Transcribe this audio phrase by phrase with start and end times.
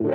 [0.00, 0.08] Hello,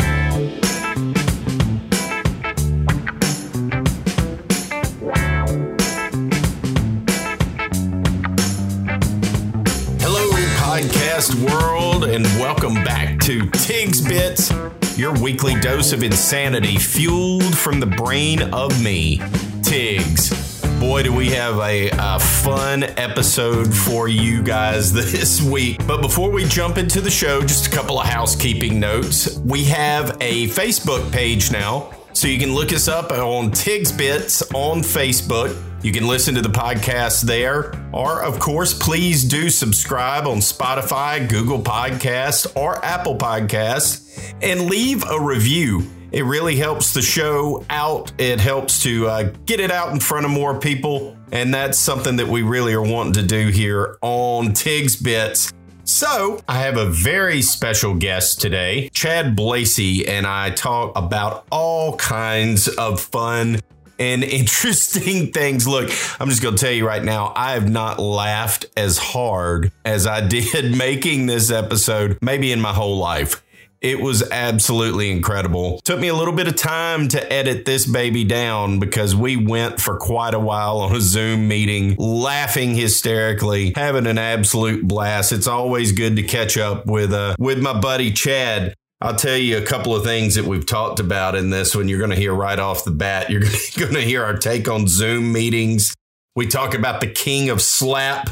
[10.57, 14.51] podcast world, and welcome back to Tig's Bits,
[14.97, 19.21] your weekly dose of insanity fueled from the brain of me,
[19.61, 20.45] Tiggs.
[20.86, 25.83] Boy, do we have a, a fun episode for you guys this week.
[25.88, 29.36] But before we jump into the show, just a couple of housekeeping notes.
[29.39, 34.44] We have a Facebook page now, so you can look us up on Tigs Bits
[34.54, 35.60] on Facebook.
[35.84, 37.74] You can listen to the podcast there.
[37.91, 45.04] Or, of course, please do subscribe on Spotify, Google Podcasts, or Apple Podcasts and leave
[45.10, 45.90] a review.
[46.16, 48.14] It really helps the show out.
[48.18, 51.18] It helps to uh, get it out in front of more people.
[51.34, 55.52] And that's something that we really are wanting to do here on Tigs Bits.
[55.84, 58.90] So, I have a very special guest today.
[58.94, 63.60] Chad Blasi and I talk about all kinds of fun
[63.99, 65.67] and interesting things.
[65.67, 69.73] Look, I'm just going to tell you right now, I have not laughed as hard
[69.83, 73.43] as I did making this episode, maybe in my whole life.
[73.81, 75.79] It was absolutely incredible.
[75.81, 79.79] Took me a little bit of time to edit this baby down because we went
[79.79, 85.31] for quite a while on a Zoom meeting, laughing hysterically, having an absolute blast.
[85.31, 88.73] It's always good to catch up with uh, with my buddy Chad.
[89.01, 91.89] I'll tell you a couple of things that we've talked about in this one.
[91.89, 93.29] You're going to hear right off the bat.
[93.29, 93.41] You're
[93.77, 95.93] going to hear our take on Zoom meetings.
[96.35, 98.29] We talk about the king of slap,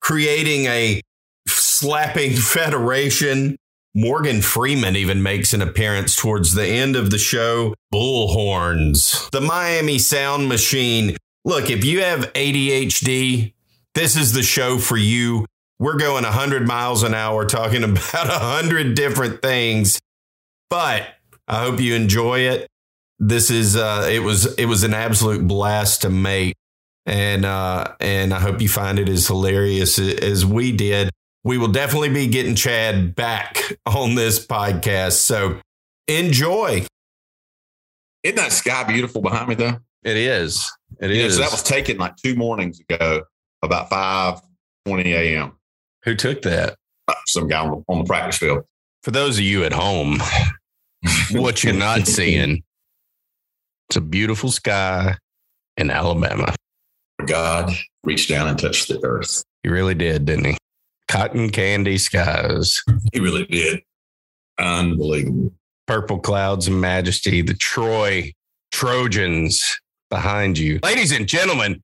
[0.00, 1.00] creating a
[1.48, 3.56] slapping federation.
[3.94, 7.74] Morgan Freeman even makes an appearance towards the end of the show.
[7.92, 11.16] Bullhorns, the Miami Sound Machine.
[11.44, 13.52] Look, if you have ADHD,
[13.94, 15.44] this is the show for you.
[15.78, 20.00] We're going 100 miles an hour talking about 100 different things,
[20.70, 21.06] but
[21.46, 22.68] I hope you enjoy it.
[23.18, 26.54] This is uh it was it was an absolute blast to make
[27.06, 31.10] and uh and I hope you find it as hilarious as we did.
[31.44, 35.12] We will definitely be getting Chad back on this podcast.
[35.14, 35.60] So
[36.08, 36.86] enjoy.
[38.22, 39.78] Isn't that sky beautiful behind me though?
[40.04, 40.70] It is.
[41.00, 41.34] It You know, is.
[41.36, 43.22] so that was taken like two mornings ago,
[43.62, 44.40] about five
[44.86, 45.52] twenty a.m.
[46.04, 46.76] Who took that?
[47.26, 48.64] Some guy on the, on the practice field.
[49.02, 50.18] For those of you at home,
[51.32, 52.62] what you're not seeing,
[53.88, 55.16] it's a beautiful sky
[55.76, 56.54] in Alabama.
[57.26, 57.72] God
[58.04, 59.42] reached down and touched the earth.
[59.62, 60.56] He really did, didn't he?
[61.12, 62.80] Cotton candy skies,
[63.12, 63.80] He really did.
[64.58, 65.52] Unbelievable.
[65.86, 68.32] purple clouds and majesty, the Troy
[68.70, 69.62] Trojans
[70.08, 70.78] behind you.
[70.82, 71.82] Ladies and gentlemen,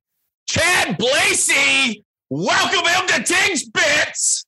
[0.48, 4.46] Chad Blasi, welcome him to Tigs Bits.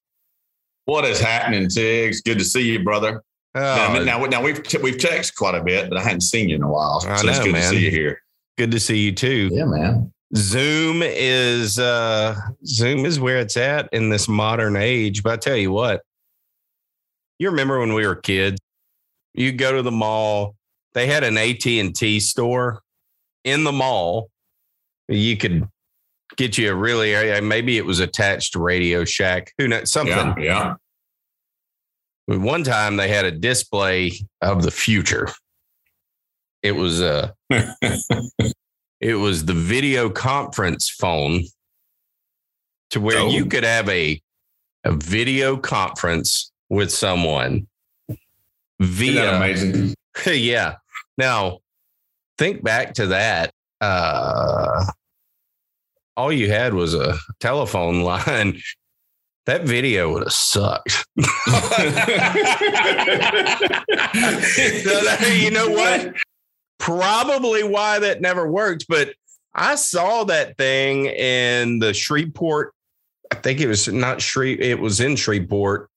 [0.87, 2.23] What is happening, Tiggs?
[2.23, 3.23] Good to see you, brother.
[3.55, 6.57] now, Oh, now, now we've we've texted quite a bit, but I hadn't seen you
[6.57, 7.01] in a while.
[7.01, 7.63] So I it's know, good man.
[7.65, 8.23] to see you here.
[8.57, 9.51] good to see you too.
[9.53, 10.11] Yeah, man.
[10.37, 15.23] Zoom is uh Zoom is where it's at in this modern age.
[15.23, 16.03] But I tell you what,
[17.39, 18.61] you remember when we were kids,
[19.35, 20.55] you go to the mall,
[20.95, 22.81] they had an AT&T store
[23.45, 24.31] in the mall.
[25.09, 25.67] You could
[26.37, 30.43] get you a really maybe it was attached to Radio Shack, who knows something.
[30.43, 30.75] Yeah,
[32.29, 32.37] yeah.
[32.37, 35.29] One time they had a display of the future.
[36.63, 37.33] It was uh
[39.01, 41.45] it was the video conference phone
[42.91, 43.31] to where Oh.
[43.31, 44.21] you could have a
[44.85, 47.67] a video conference with someone
[48.09, 48.19] Isn't
[48.79, 49.95] that via amazing?
[50.27, 50.77] yeah.
[51.19, 51.59] Now
[52.39, 53.53] think back to that.
[53.81, 54.87] Uh
[56.17, 58.61] all you had was a telephone line.
[59.47, 61.07] That video would have sucked.
[61.17, 61.25] you
[65.51, 66.15] know what?
[66.81, 69.15] Probably why that never worked, but
[69.55, 72.73] I saw that thing in the Shreveport.
[73.31, 74.61] I think it was not Shreve.
[74.61, 75.89] It was in Shreveport.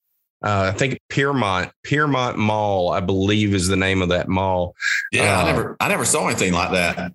[0.43, 4.75] Uh, I think Pierremont, Pierremont Mall, I believe is the name of that mall.
[5.11, 7.13] Yeah, Uh, I never I never saw anything like that.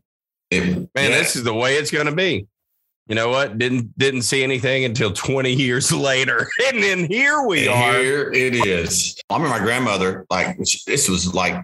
[0.50, 1.09] It, Man, yeah.
[1.11, 2.47] this is the way it's going to be.
[3.06, 3.59] You know what?
[3.59, 8.00] Didn't didn't see anything until 20 years later, and then here we And are.
[8.00, 9.21] Here it is.
[9.29, 10.56] I remember my grandmother, like
[10.87, 11.62] this was like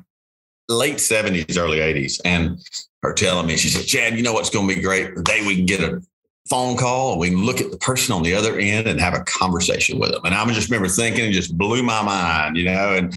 [0.69, 2.59] late 70s, early 80s, and
[3.03, 5.15] her telling me, she said, Chad, you know what's going to be great?
[5.15, 6.03] The day we can get a
[6.49, 9.15] phone call and we can look at the person on the other end and have
[9.15, 10.23] a conversation with them.
[10.25, 13.15] And I just remember thinking, it just blew my mind, you know, and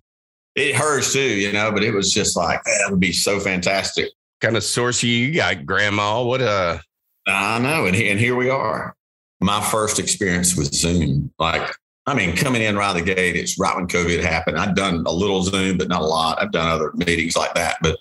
[0.56, 4.10] it hers too, you know, but it was just like, that would be so fantastic.
[4.42, 6.24] Kind of source you got, Grandma.
[6.24, 6.80] What uh
[7.28, 7.86] I know.
[7.86, 8.96] And, and here we are.
[9.42, 11.70] My first experience with Zoom, like
[12.08, 14.58] I mean, coming in right out the gate, it's right when COVID happened.
[14.58, 16.42] I'd done a little Zoom, but not a lot.
[16.42, 18.00] I've done other meetings like that, but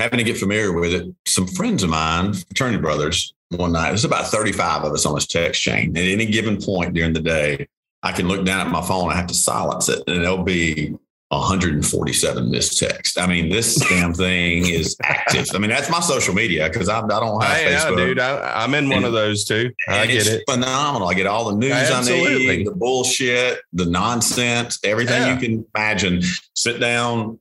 [0.00, 1.14] having to get familiar with it.
[1.24, 5.26] Some friends of mine, fraternity brothers, one night, there's about 35 of us on this
[5.26, 5.96] text chain.
[5.96, 7.68] At any given point during the day,
[8.02, 9.10] I can look down at my phone.
[9.10, 10.96] I have to silence it, and it'll be
[11.30, 13.18] 147 missed text.
[13.18, 15.48] I mean, this damn thing is active.
[15.54, 17.96] I mean, that's my social media because I, I don't have I, Facebook.
[17.96, 18.18] dude.
[18.18, 19.70] I, am in and, one of those too.
[19.88, 20.44] I get it.
[20.48, 21.06] Phenomenal.
[21.08, 22.50] I get all the news Absolutely.
[22.50, 25.34] I need, the bullshit, the nonsense, everything yeah.
[25.34, 26.22] you can imagine.
[26.54, 27.38] Sit down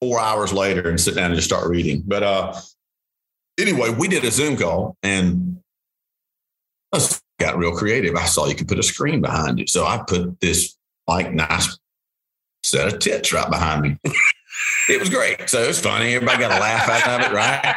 [0.00, 2.04] four hours later and sit down and just start reading.
[2.06, 2.60] But uh,
[3.58, 5.60] anyway, we did a Zoom call and
[6.92, 7.00] I
[7.40, 8.14] got real creative.
[8.14, 10.76] I saw you could put a screen behind it, so I put this
[11.08, 11.76] like nice
[12.74, 13.96] set of tits right behind me.
[14.88, 15.48] it was great.
[15.48, 16.14] So it was funny.
[16.14, 17.76] Everybody got a laugh out of it, right?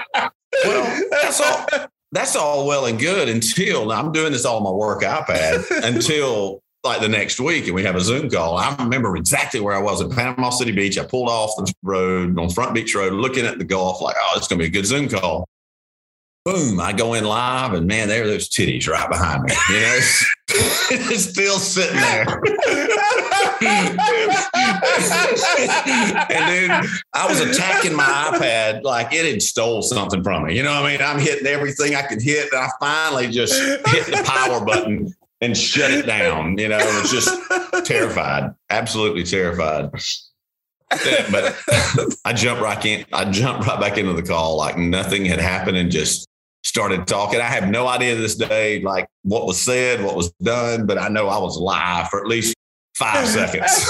[0.65, 1.87] Well, that's all.
[2.13, 6.61] That's all well and good until I'm doing this all on my work iPad until
[6.83, 8.57] like the next week and we have a Zoom call.
[8.57, 10.97] I remember exactly where I was in Panama City Beach.
[10.97, 14.33] I pulled off the road on Front Beach Road, looking at the Gulf, like, oh,
[14.37, 15.49] it's going to be a good Zoom call
[16.47, 19.51] boom, I go in live and man, there are those titties right behind me.
[19.69, 19.99] You know,
[20.49, 22.41] it's, still sitting there.
[26.29, 26.71] and dude,
[27.13, 30.55] I was attacking my iPad like it had stole something from me.
[30.55, 31.01] You know what I mean?
[31.01, 32.47] I'm hitting everything I could hit.
[32.53, 36.57] And I finally just hit the power button and shut it down.
[36.57, 39.91] You know, I was just terrified, absolutely terrified.
[41.29, 41.57] but
[42.23, 43.05] I jumped right in.
[43.11, 46.25] I jumped right back into the call like nothing had happened and just
[46.77, 47.41] started talking.
[47.41, 51.07] I have no idea this day, like what was said, what was done, but I
[51.07, 52.55] know I was live for at least
[52.95, 53.83] five seconds.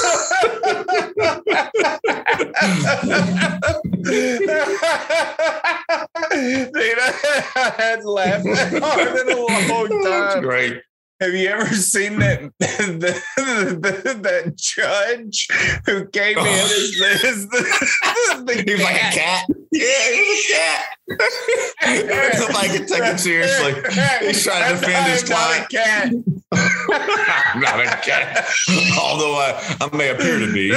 [4.03, 4.49] Dude,
[7.57, 8.47] I had laughed
[8.81, 10.03] hard in a long time.
[10.03, 10.81] That's great.
[11.19, 15.47] Have you ever seen that the, the, that judge
[15.85, 19.47] who came in as, as the, the He's like a cat.
[19.71, 20.85] Yeah, he's a cat.
[22.87, 23.73] Take him seriously.
[24.27, 25.65] He's trying to defend his client.
[25.65, 26.13] A cat.
[26.51, 28.47] I'm not a cat,
[28.99, 30.71] although I, I may appear to be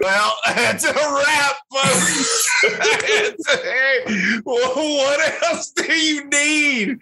[0.00, 2.48] well, that's a wrap, folks.
[3.46, 6.98] hey, what else do you need?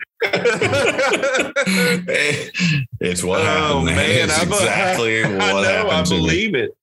[3.00, 3.86] it's what oh, happened.
[3.86, 5.92] Man, it's exactly what I know, happened.
[5.92, 6.76] I believe it.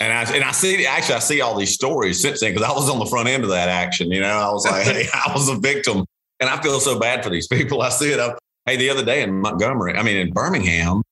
[0.00, 2.72] And I and I see actually I see all these stories since then because I
[2.72, 4.10] was on the front end of that action.
[4.10, 6.04] You know, I was like, hey, I was a victim,
[6.40, 7.82] and I feel so bad for these people.
[7.82, 8.38] I see it up.
[8.66, 11.02] Hey, the other day in Montgomery, I mean in Birmingham,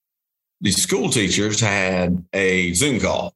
[0.60, 3.34] the school teachers had a Zoom call.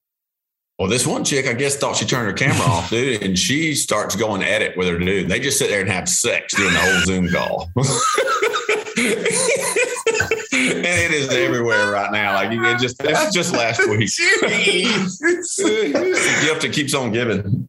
[0.78, 3.74] Well, this one chick, I guess, thought she turned her camera off, dude, and she
[3.74, 5.28] starts going at it with her dude.
[5.28, 7.70] They just sit there and have sex during the whole Zoom call.
[10.52, 12.34] and it is everywhere right now.
[12.34, 14.10] Like it just that's just last week.
[14.40, 14.82] the
[16.44, 17.68] gift that keeps on giving.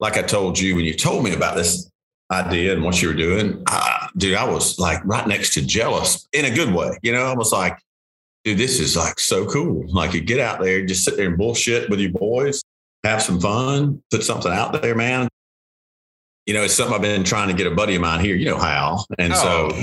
[0.00, 1.90] like I told you when you told me about this
[2.30, 6.26] idea and what you were doing, I, dude, I was like right next to jealous
[6.32, 6.98] in a good way.
[7.02, 7.78] You know, I was like,
[8.44, 9.84] dude, this is like so cool.
[9.88, 12.62] Like you get out there, just sit there and bullshit with your boys,
[13.04, 15.28] have some fun, put something out there, man.
[16.46, 18.46] You know, it's something I've been trying to get a buddy of mine here, you
[18.46, 19.04] know, Hal.
[19.18, 19.70] And oh.
[19.70, 19.82] so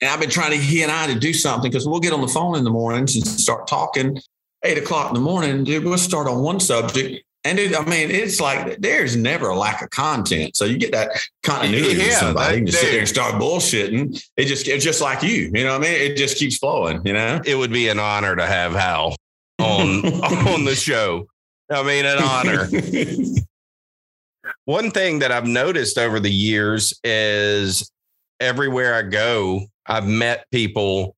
[0.00, 2.20] and I've been trying to he and I to do something because we'll get on
[2.20, 4.18] the phone in the mornings and start talking
[4.64, 5.64] eight o'clock in the morning.
[5.64, 9.56] Dude, we'll start on one subject and it, I mean, it's like there's never a
[9.56, 10.56] lack of content.
[10.56, 11.10] So you get that
[11.42, 12.58] continuity yeah, with somebody.
[12.58, 14.24] You just sit there and start bullshitting.
[14.36, 15.50] It just it's just like you.
[15.52, 16.00] You know what I mean?
[16.00, 17.40] It just keeps flowing, you know?
[17.44, 19.16] It would be an honor to have Hal
[19.58, 21.26] on on the show.
[21.70, 22.68] I mean, an honor.
[24.64, 27.90] One thing that I've noticed over the years is
[28.38, 31.16] everywhere I go, I've met people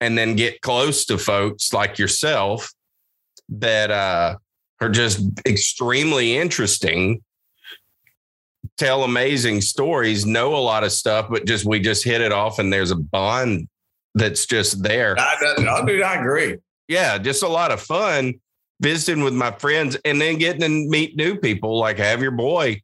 [0.00, 2.72] and then get close to folks like yourself
[3.48, 4.36] that uh
[4.82, 7.22] are just extremely interesting
[8.76, 12.58] tell amazing stories know a lot of stuff but just we just hit it off
[12.58, 13.68] and there's a bond
[14.14, 16.56] that's just there I, I, dude, I agree
[16.88, 18.34] yeah just a lot of fun
[18.80, 22.82] visiting with my friends and then getting to meet new people like have your boy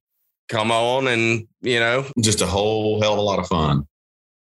[0.49, 3.87] come on and you know just a whole hell of a lot of fun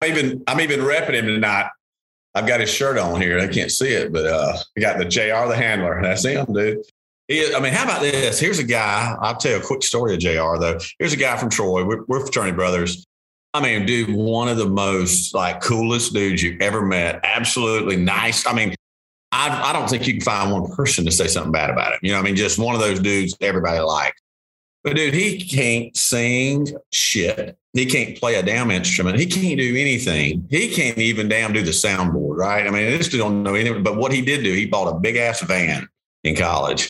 [0.00, 1.68] i'm even i'm even repping him tonight
[2.34, 3.38] I've got his shirt on here.
[3.38, 6.00] I can't see it, but uh, I got the JR the handler.
[6.02, 6.78] That's him, dude.
[7.30, 8.38] I mean, how about this?
[8.38, 9.16] Here's a guy.
[9.20, 10.78] I'll tell you a quick story of JR, though.
[10.98, 11.84] Here's a guy from Troy.
[11.84, 13.06] We're, we're fraternity brothers.
[13.54, 17.20] I mean, dude, one of the most like coolest dudes you've ever met.
[17.22, 18.46] Absolutely nice.
[18.46, 18.74] I mean,
[19.30, 21.98] I, I don't think you can find one person to say something bad about him.
[22.02, 24.20] You know, I mean, just one of those dudes everybody likes.
[24.84, 27.56] But dude, he can't sing shit.
[27.72, 29.18] He can't play a damn instrument.
[29.18, 30.46] He can't do anything.
[30.50, 32.66] He can't even damn do the soundboard, right?
[32.66, 33.82] I mean, I just don't know anything.
[33.82, 35.88] But what he did do, he bought a big ass van
[36.24, 36.88] in college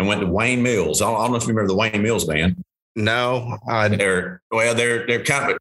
[0.00, 1.00] and went to Wayne Mills.
[1.00, 2.64] I don't, I don't know if you remember the Wayne Mills band.
[2.96, 5.58] No, I They're well, they're they're kind of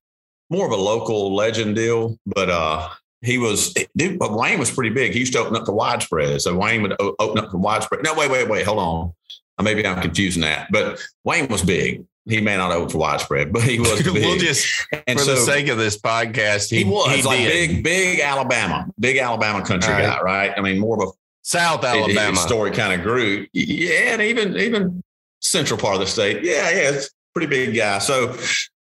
[0.49, 2.89] more of a local legend deal, but uh
[3.21, 5.11] he was dude, but Wayne was pretty big.
[5.11, 6.41] He used to open up the widespread.
[6.41, 8.03] So Wayne would open up the widespread.
[8.03, 9.13] No, wait, wait, wait, hold on.
[9.57, 10.71] Uh, Maybe I'm confusing that.
[10.71, 12.05] But Wayne was big.
[12.25, 14.13] He may not open for widespread, but he was big.
[14.13, 17.39] we'll just and for so the sake of this podcast, he, he, was he like
[17.39, 17.51] did.
[17.51, 20.03] big, big Alabama, big Alabama country right.
[20.03, 20.53] guy, right?
[20.55, 21.11] I mean, more of a
[21.49, 22.37] South Alabama.
[22.37, 23.47] story kind of grew.
[23.53, 25.01] Yeah, and even even
[25.41, 26.43] central part of the state.
[26.43, 27.97] Yeah, yeah, it's a pretty big guy.
[27.97, 28.37] So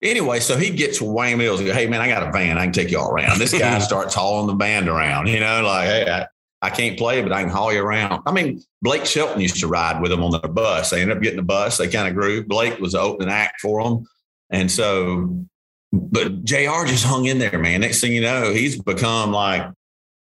[0.01, 2.59] anyway, so he gets Wayne Mills and goes, Hey man, I got a van.
[2.59, 3.41] I can take you all around.
[3.41, 6.27] This guy starts hauling the band around, you know, like, hey, I,
[6.65, 8.23] I can't play, but I can haul you around.
[8.27, 10.91] I mean, Blake Shelton used to ride with him on their bus.
[10.91, 11.79] They ended up getting a bus.
[11.79, 12.47] They kind of grew.
[12.47, 14.07] Blake was the opening act for them.
[14.51, 15.45] And so,
[15.93, 17.81] but JR just hung in there, man.
[17.81, 19.69] Next thing you know, he's become like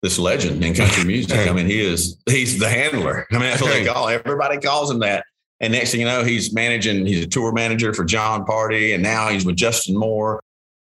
[0.02, 1.38] this legend in country music.
[1.48, 3.28] I mean, he is, he's the handler.
[3.32, 4.08] I mean, that's what they call.
[4.10, 5.26] Everybody calls him that.
[5.62, 9.04] And next thing you know, he's managing, he's a tour manager for Jon Pardi, and
[9.04, 10.42] now he's with Justin Moore.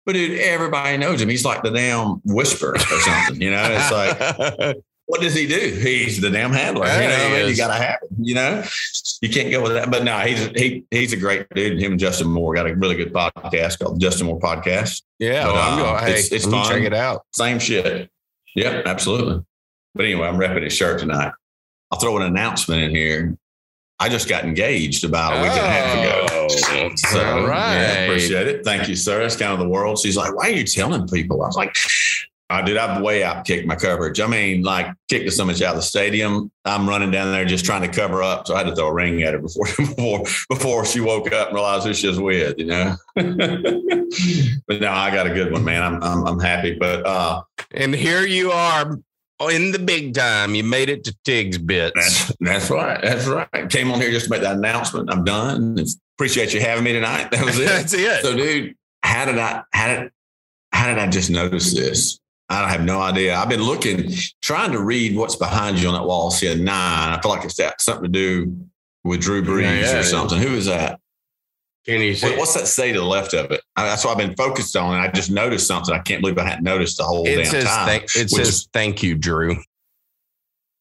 [0.06, 1.28] But dude, everybody knows him.
[1.28, 3.40] He's like the damn whisper or something.
[3.40, 4.76] You know, it's like,
[5.06, 5.58] what does he do?
[5.58, 6.86] He's the damn handler.
[6.86, 7.50] Yeah, you know, I mean?
[7.50, 8.16] you got to have him.
[8.24, 8.64] You know,
[9.20, 9.90] you can't go with that.
[9.90, 11.80] But no, he's he he's a great dude.
[11.82, 15.02] Him and Justin Moore got a really good podcast called Justin Moore Podcast.
[15.18, 16.04] yeah, But, uh, going.
[16.04, 16.66] Hey, it's- it's fun.
[16.68, 17.26] check it out.
[17.32, 18.08] Same shit.
[18.56, 19.44] Yep, absolutely.
[19.94, 21.32] But anyway, I'm repping his shirt tonight.
[21.90, 23.36] I'll throw an announcement in here.
[23.98, 26.26] I just got engaged about a week and a half ago.
[26.32, 27.74] Oh, So, all right.
[27.74, 28.64] yeah, appreciate it.
[28.64, 29.20] Thank you, sir.
[29.20, 29.98] That's kind of the world.
[29.98, 31.42] She's like, why are you telling people?
[31.42, 31.74] I was like,
[32.48, 32.76] I did.
[32.76, 34.18] I've way out kicked my coverage.
[34.18, 36.50] I mean, like kicked so much out of the stadium.
[36.64, 38.46] I'm running down there just trying to cover up.
[38.48, 41.48] So I had to throw a ring at her before before before she woke up
[41.48, 42.58] and realized who she was with.
[42.58, 42.96] You know.
[43.14, 45.82] but no, I got a good one, man.
[45.82, 46.74] I'm I'm, I'm happy.
[46.74, 47.42] But uh,
[47.72, 48.98] And here you are
[49.50, 50.54] in the big time.
[50.54, 51.94] You made it to Tig's Bits.
[51.94, 53.00] That's that's right.
[53.02, 53.70] That's right.
[53.70, 55.10] Came on here just to make that announcement.
[55.10, 55.78] I'm done.
[56.16, 57.30] Appreciate you having me tonight.
[57.30, 57.66] That was it.
[57.66, 58.22] That's it.
[58.22, 60.10] so, dude, how did I how did
[60.72, 62.20] how did I just notice this?
[62.48, 63.36] I have no idea.
[63.36, 64.10] I've been looking,
[64.42, 66.32] trying to read what's behind you on that wall.
[66.32, 67.12] See a nine.
[67.12, 68.56] I feel like it's got something to do
[69.04, 70.36] with Drew Brees Yeah, yeah, or something.
[70.38, 70.98] Who is that?
[71.86, 72.36] Can you see?
[72.36, 73.62] What's that say to the left of it?
[73.76, 74.94] I, that's what I've been focused on.
[74.94, 75.94] And I just noticed something.
[75.94, 77.86] I can't believe I hadn't noticed the whole it damn says time.
[77.86, 79.56] thank, it says is- thank you, Drew.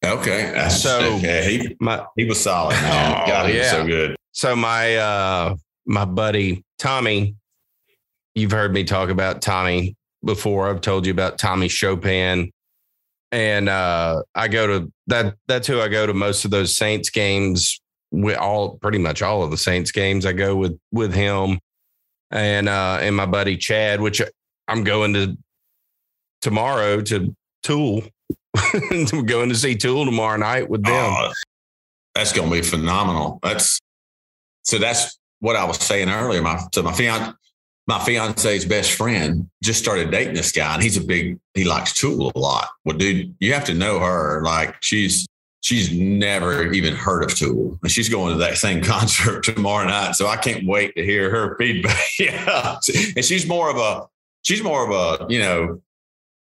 [0.05, 0.51] okay.
[0.53, 1.57] That's, So- okay.
[1.69, 3.21] He, My he was solid, man.
[3.23, 4.15] Oh, God, he was so good.
[4.31, 7.35] so my uh my buddy Tommy,
[8.35, 10.69] you've heard me talk about Tommy before.
[10.69, 12.51] I've told you about Tommy Chopin.
[13.31, 17.09] And uh I go to that that's who I go to most of those Saints
[17.09, 17.79] games
[18.11, 20.25] with all pretty much all of the Saints games.
[20.25, 21.59] I go with with him
[22.31, 24.21] and uh and my buddy Chad, which
[24.67, 25.37] I'm going to
[26.41, 28.03] tomorrow to Tool.
[28.91, 30.93] I'm going to see Tool tomorrow night with them.
[30.95, 31.31] Oh,
[32.15, 33.39] that's going to be phenomenal.
[33.43, 33.79] That's
[34.63, 34.77] so.
[34.77, 36.41] That's what I was saying earlier.
[36.41, 37.33] My so my fiance,
[37.87, 41.39] my fiance's best friend just started dating this guy, and he's a big.
[41.53, 42.69] He likes Tool a lot.
[42.85, 44.41] Well, dude, you have to know her.
[44.43, 45.27] Like she's
[45.61, 50.15] she's never even heard of Tool, and she's going to that same concert tomorrow night.
[50.15, 51.97] So I can't wait to hear her feedback.
[52.19, 52.77] yeah,
[53.15, 54.07] and she's more of a
[54.41, 55.81] she's more of a you know.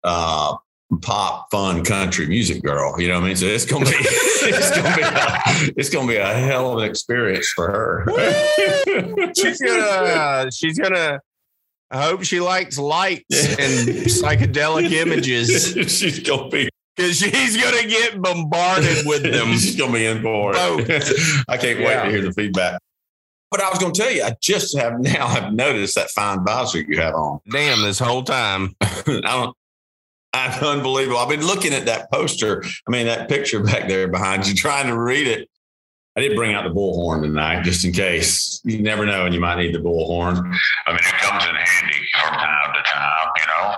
[0.03, 0.55] uh
[1.01, 2.99] pop fun country music girl.
[2.99, 3.35] You know what I mean?
[3.35, 6.89] So it's gonna be it's gonna be a, it's gonna be a hell of an
[6.89, 9.33] experience for her.
[9.35, 11.19] she's gonna she's gonna
[11.91, 18.21] I hope she likes lights and psychedelic images she's gonna be because she's gonna get
[18.21, 19.53] bombarded with them.
[19.53, 21.43] she's gonna be in for it.
[21.47, 22.79] I can't wait to hear the feedback.
[23.51, 26.81] But I was gonna tell you, I just have now have noticed that fine visor
[26.81, 27.39] you have on.
[27.51, 28.75] Damn, this whole time.
[28.81, 29.55] I don't
[30.33, 31.19] I'm unbelievable.
[31.19, 32.63] I've been looking at that poster.
[32.87, 35.47] I mean, that picture back there behind you, trying to read it.
[36.15, 38.61] I did bring out the bullhorn tonight, just in case.
[38.63, 40.37] You never know, and you might need the bullhorn.
[40.87, 43.75] I mean, it comes in handy from time to time, you know?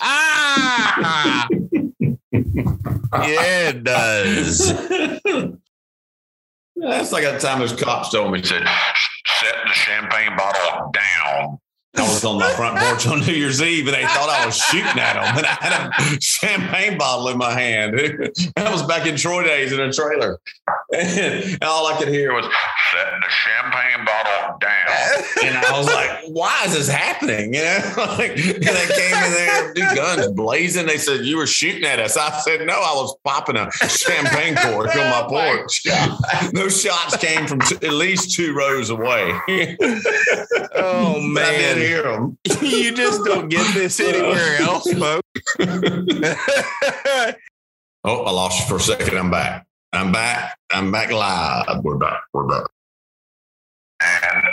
[0.00, 1.48] Ah!
[3.12, 4.72] Yeah, it does.
[6.76, 8.66] That's like a time those cops told me, said,
[9.40, 11.58] set the champagne bottle down.
[11.96, 14.56] I was on my front porch on New Year's Eve and they thought I was
[14.56, 15.38] shooting at them.
[15.38, 17.98] And I had a champagne bottle in my hand.
[18.56, 20.38] I was back in Troy days in a trailer.
[20.94, 22.44] And all I could hear was,
[22.92, 25.44] set the champagne bottle down.
[25.44, 27.54] And I was like, why is this happening?
[27.58, 30.86] You know, like, and they came in there, two guns blazing.
[30.86, 32.16] They said, you were shooting at us.
[32.16, 35.82] I said, no, I was popping a champagne cork on my oh porch.
[36.52, 39.32] Those shots came from t- at least two rows away.
[40.74, 42.38] Oh But I did man, hear them.
[42.60, 45.28] you just don't get this anywhere else, folks.
[48.04, 49.18] Oh, I lost you for a second.
[49.18, 49.66] I'm back.
[49.92, 50.56] I'm back.
[50.70, 51.82] I'm back live.
[51.82, 52.22] We're back.
[52.32, 52.68] We're back.
[54.00, 54.44] And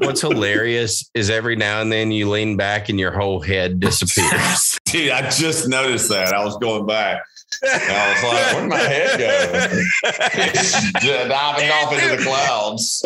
[0.00, 4.78] What's hilarious is every now and then you lean back and your whole head disappears.
[4.86, 6.32] Dude, I just noticed that.
[6.32, 7.22] I was going back.
[7.62, 9.82] I was like, where'd my head go?
[10.38, 13.02] It's diving off into the clouds.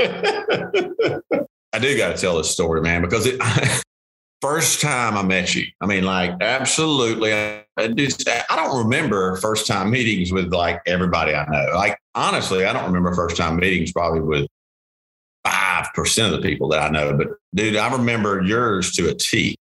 [1.72, 3.40] I do got to tell this story, man, because it
[4.40, 7.32] first time I met you, I mean, like, absolutely.
[7.32, 7.64] I,
[7.94, 11.72] just, I don't remember first time meetings with like everybody I know.
[11.74, 14.46] Like, honestly, I don't remember first time meetings probably with
[15.44, 17.16] five percent of the people that I know.
[17.16, 19.56] But dude, I remember yours to a T.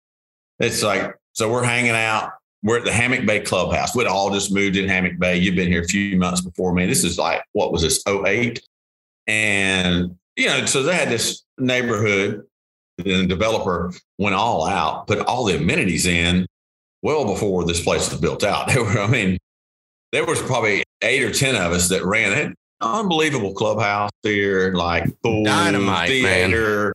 [0.60, 2.32] It's like, so we're hanging out.
[2.64, 3.96] We're at the Hammock Bay Clubhouse.
[3.96, 5.38] We'd all just moved in Hammock Bay.
[5.38, 6.86] You've been here a few months before me.
[6.86, 8.62] This is like, what was this, 08?
[9.28, 12.46] And, you know, so they had this neighborhood.
[12.98, 16.48] The developer went all out, put all the amenities in
[17.04, 18.68] well before this place was built out.
[18.74, 19.38] There were, I mean,
[20.12, 22.56] there was probably eight or 10 of us that ran it.
[22.82, 26.92] Unbelievable clubhouse here, like pool, Dynamite, man.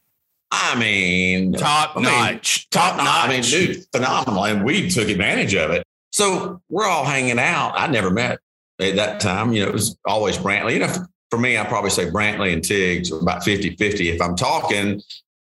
[0.54, 2.68] I mean, Top I mean, notch.
[2.68, 3.26] top Top notch.
[3.26, 4.44] I mean, dude, phenomenal.
[4.44, 5.82] And we took advantage of it.
[6.12, 7.72] So we're all hanging out.
[7.74, 8.38] I never met
[8.78, 9.54] at that time.
[9.54, 10.74] You know, it was always Brantley.
[10.74, 10.92] You know,
[11.30, 14.10] for me, I probably say Brantley and Tiggs are about 50 50.
[14.10, 15.00] If I'm talking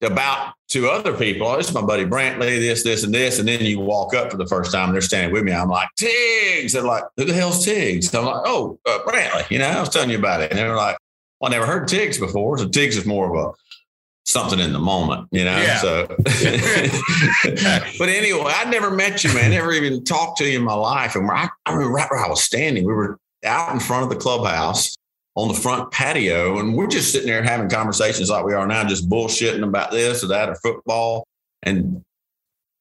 [0.01, 3.39] about to other people, oh, this is my buddy Brantley, this, this, and this.
[3.39, 5.53] And then you walk up for the first time, they're standing with me.
[5.53, 6.73] I'm like, Tiggs.
[6.73, 8.13] They're like, who the hell's Tiggs?
[8.13, 9.49] I'm like, oh, uh, Brantley.
[9.49, 10.51] You know, I was telling you about it.
[10.51, 10.97] And they're like,
[11.39, 12.57] well, I never heard Tiggs before.
[12.57, 13.53] So Tiggs is more of a
[14.25, 15.57] something in the moment, you know?
[15.57, 15.77] Yeah.
[15.77, 16.07] So,
[17.97, 19.51] but anyway, I'd never met you, man.
[19.51, 21.15] Never even talked to you in my life.
[21.15, 24.09] And I, I remember right where I was standing, we were out in front of
[24.09, 24.95] the clubhouse
[25.35, 28.83] on the front patio, and we're just sitting there having conversations like we are now,
[28.83, 31.25] just bullshitting about this or that or football.
[31.63, 32.03] And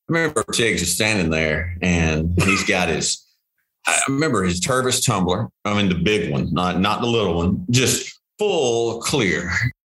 [0.08, 3.24] I remember Tiggs is standing there and he's got his,
[3.86, 5.48] I remember his Tervis tumbler.
[5.64, 9.52] I mean, the big one, not, not the little one, just full clear.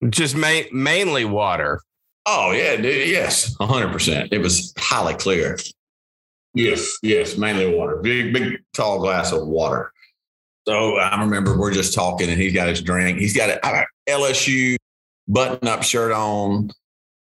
[0.10, 1.82] Just ma- mainly water.
[2.26, 4.32] Oh yeah, dude, yes, hundred percent.
[4.32, 5.58] It was highly clear.
[6.54, 7.98] Yes, yes, mainly water.
[7.98, 9.92] Big, big, tall glass of water.
[10.68, 13.20] So I remember we're just talking, and he's got his drink.
[13.20, 14.78] He's got an LSU
[15.28, 16.72] button-up shirt on,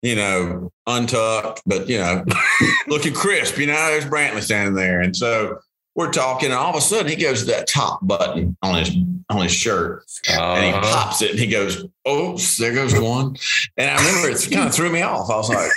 [0.01, 2.25] you know, untucked, but you know,
[2.87, 3.57] looking crisp.
[3.57, 5.59] You know, there's Brantley standing there, and so
[5.97, 8.95] we're talking, and all of a sudden he goes to that top button on his
[9.29, 10.79] on his shirt, and he Uh-huh.
[10.81, 13.35] pops it and he goes, Oh, there goes one.
[13.75, 15.29] And I remember it kind of threw me off.
[15.29, 15.69] I was like,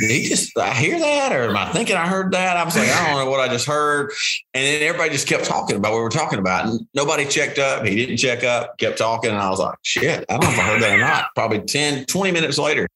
[0.00, 1.32] Did he just, I hear that?
[1.32, 2.58] Or am I thinking I heard that?
[2.58, 4.12] I was like, I don't know what I just heard.
[4.52, 6.66] And then everybody just kept talking about what we were talking about.
[6.66, 7.86] And nobody checked up.
[7.86, 9.30] He didn't check up, kept talking.
[9.30, 11.28] And I was like, Shit, I don't know if I heard that or not.
[11.34, 12.86] Probably 10, 20 minutes later,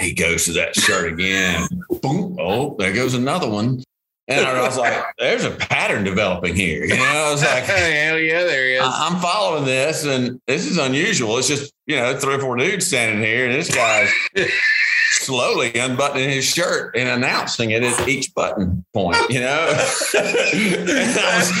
[0.00, 1.68] he goes to that shirt again.
[2.00, 2.38] Boom.
[2.40, 3.82] Oh, there goes another one.
[4.38, 6.84] And I was like, There's a pattern developing here.
[6.84, 8.82] You know, I was like, Hell yeah, there he is.
[8.82, 11.38] I- I'm following this, and this is unusual.
[11.38, 14.10] It's just you know three or four dudes standing here, and this guy's
[15.22, 19.16] slowly unbuttoning his shirt and announcing it at each button point.
[19.30, 19.68] You know,
[20.14, 21.52] And I was-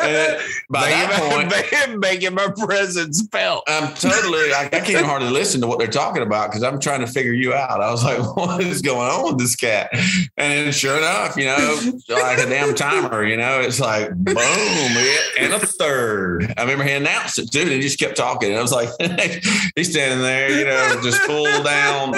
[0.00, 3.64] and by that point, making, making my presence felt.
[3.68, 4.52] I'm totally.
[4.52, 7.32] I, I can't hardly listen to what they're talking about because I'm trying to figure
[7.32, 7.80] you out.
[7.80, 11.44] I was like, "What is going on with this cat?" And then, sure enough, you
[11.46, 13.24] know, like a damn timer.
[13.24, 16.52] You know, it's like boom, and a third.
[16.56, 18.50] I remember he announced it too, and he just kept talking.
[18.50, 18.88] And I was like,
[19.76, 22.14] he's standing there, you know, just full down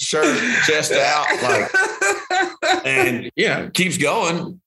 [0.00, 4.60] shirt, chest out, like, and you know, keeps going.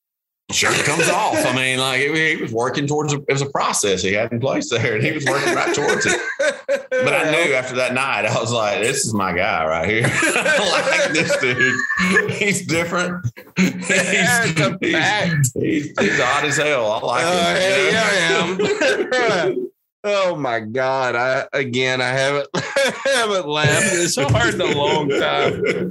[0.51, 1.45] Shirt comes off.
[1.45, 4.41] I mean, like he was working towards a, it was a process he had in
[4.41, 6.19] place there, and he was working right towards it.
[6.67, 10.03] But I knew after that night, I was like, this is my guy right here.
[10.05, 12.31] I like this dude.
[12.33, 13.25] He's different.
[13.55, 16.91] He's, he's, he's, he's odd as hell.
[16.91, 18.59] I like Oh, him.
[18.59, 19.09] yeah.
[19.13, 19.67] I am.
[20.03, 21.15] oh my god!
[21.15, 25.89] I again, I haven't haven't laughed this hard in a long time.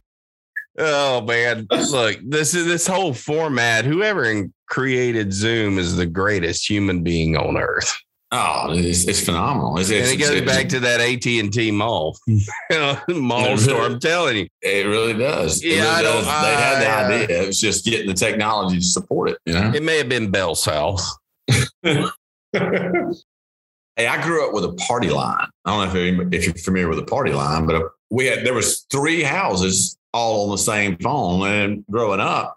[0.78, 3.84] Oh man, look this is this whole format.
[3.84, 7.94] Whoever created Zoom is the greatest human being on earth.
[8.32, 9.76] Oh, it's, it's phenomenal.
[9.78, 12.16] It's, and it goes it's- back to that AT and T mall,
[13.08, 13.82] mall store.
[13.82, 15.60] I'm telling you, It really does.
[15.64, 16.44] Yeah, really I don't- does.
[16.44, 17.42] They had the I, idea.
[17.42, 19.38] It was just getting the technology to support it.
[19.46, 19.72] You know.
[19.74, 21.04] it may have been Bell South.
[24.00, 25.46] Hey, I grew up with a party line.
[25.64, 28.26] I don't know if you're, if you're familiar with a party line, but uh, we
[28.26, 31.46] had there was three houses all on the same phone.
[31.46, 32.56] And growing up,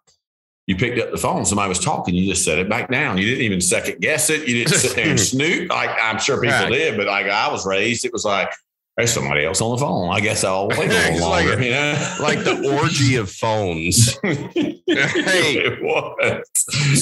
[0.68, 3.18] you picked up the phone, somebody was talking, you just set it back down.
[3.18, 4.48] You didn't even second guess it.
[4.48, 5.70] You didn't sit there and snoot.
[5.70, 6.72] Like I'm sure people Right.
[6.72, 8.50] did, but like I was raised, it was like
[8.96, 10.10] there's somebody else on the phone.
[10.16, 11.64] I guess I'll wait a little It's like longer.
[11.64, 12.16] you know?
[12.22, 14.18] Like the orgy of phones.
[14.96, 16.44] Hey, it was.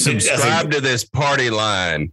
[0.02, 2.12] Subscribe to this party line.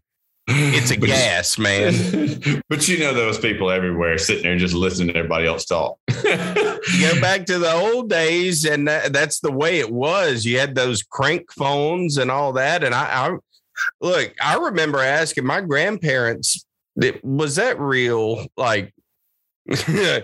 [0.51, 2.61] It's a But- gas, man.
[2.69, 5.97] but you know those people everywhere sitting there just listening to everybody else talk.
[6.07, 10.45] You go back to the old days, and that, that's the way it was.
[10.45, 12.83] You had those crank phones and all that.
[12.83, 13.37] And I, I
[14.01, 16.65] look, I remember asking my grandparents,
[17.23, 18.45] was that real?
[18.57, 18.93] Like,
[19.85, 20.23] they're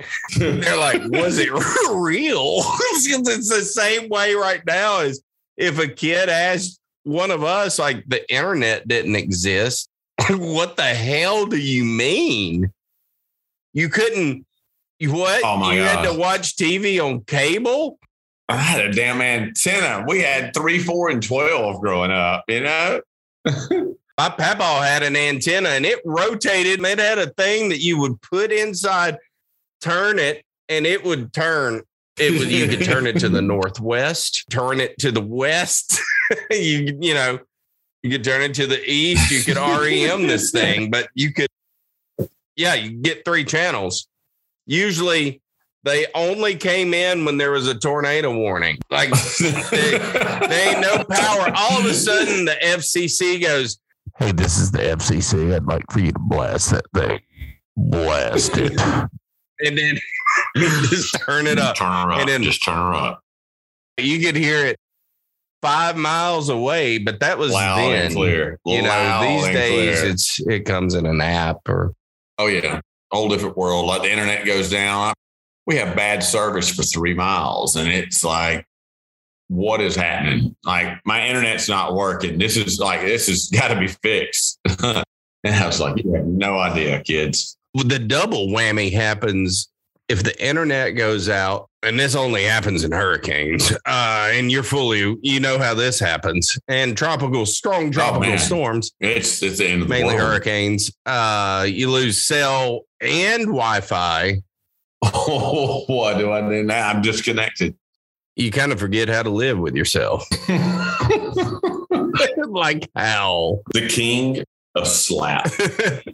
[0.78, 1.52] like, was it
[1.94, 2.62] real?
[2.64, 5.22] it's the same way right now as
[5.56, 9.90] if a kid asked one of us, like, the internet didn't exist.
[10.38, 12.72] what the hell do you mean?
[13.74, 14.46] You couldn't,
[15.00, 15.42] you what?
[15.44, 18.00] Oh, my you had to watch TV on cable?
[18.48, 20.06] I had a damn antenna.
[20.08, 22.46] We had three, four, and twelve growing up.
[22.48, 23.02] You know,
[24.18, 26.80] My papa had an antenna and it rotated.
[26.80, 29.18] and It had a thing that you would put inside,
[29.82, 31.82] turn it, and it would turn.
[32.18, 36.00] It was you could turn it to the northwest, turn it to the west.
[36.50, 37.40] you you know,
[38.06, 39.32] you could turn it to the east.
[39.32, 41.48] You could REM this thing, but you could,
[42.56, 44.08] yeah, you get three channels.
[44.68, 45.42] Usually,
[45.82, 48.78] they only came in when there was a tornado warning.
[48.92, 51.52] Like they ain't no power.
[51.56, 53.80] All of a sudden, the FCC goes,
[54.18, 55.56] Hey, this is the FCC.
[55.56, 57.20] I'd like for you to blast that thing.
[57.76, 58.80] Blast it.
[58.80, 59.98] and then
[60.56, 61.76] just turn it up.
[61.76, 62.20] Turn her up.
[62.20, 63.22] And then- just turn her up.
[63.98, 64.78] You could hear it
[65.66, 68.14] five miles away, but that was Loud then.
[68.14, 68.60] clear.
[68.66, 70.12] You know, Loud these days clear.
[70.12, 71.94] it's it comes in an app or
[72.38, 73.86] Oh yeah, whole different world.
[73.86, 75.14] Like the internet goes down.
[75.66, 78.66] We have bad service for three miles, and it's like,
[79.48, 80.56] what is happening?
[80.64, 82.38] Like my internet's not working.
[82.38, 84.60] This is like this has got to be fixed.
[84.84, 85.04] and
[85.46, 87.58] I was like, you have no idea, kids.
[87.74, 89.70] the double whammy happens
[90.08, 95.16] if the internet goes out and this only happens in hurricanes uh, and you're fully
[95.22, 98.40] you know how this happens and tropical strong tropical man.
[98.40, 104.42] storms It's it's the end of the mainly hurricanes uh, you lose cell and wi-fi
[105.04, 106.90] Oh, what do I do now?
[106.90, 107.76] I'm disconnected.
[108.36, 110.26] you kind of forget how to live with yourself
[112.48, 114.44] like how the king
[114.76, 115.48] of slap.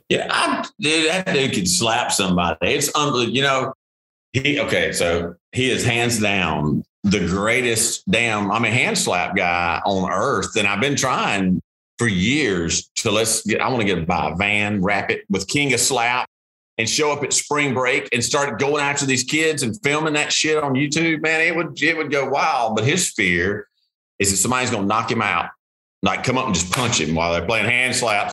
[0.07, 2.57] Yeah, I, dude, that dude can slap somebody.
[2.61, 3.35] It's unbelievable.
[3.35, 3.73] You know,
[4.33, 4.91] he okay.
[4.91, 8.51] So he is hands down the greatest damn.
[8.51, 11.61] I'm a hand slap guy on earth, and I've been trying
[11.97, 13.61] for years to let's get.
[13.61, 16.27] I want to get buy a van, wrap it with King of Slap,
[16.77, 20.31] and show up at spring break and start going after these kids and filming that
[20.31, 21.21] shit on YouTube.
[21.21, 22.75] Man, it would it would go wild.
[22.75, 23.67] But his fear
[24.19, 25.49] is that somebody's to knock him out,
[26.01, 28.31] like come up and just punch him while they're playing hand slaps.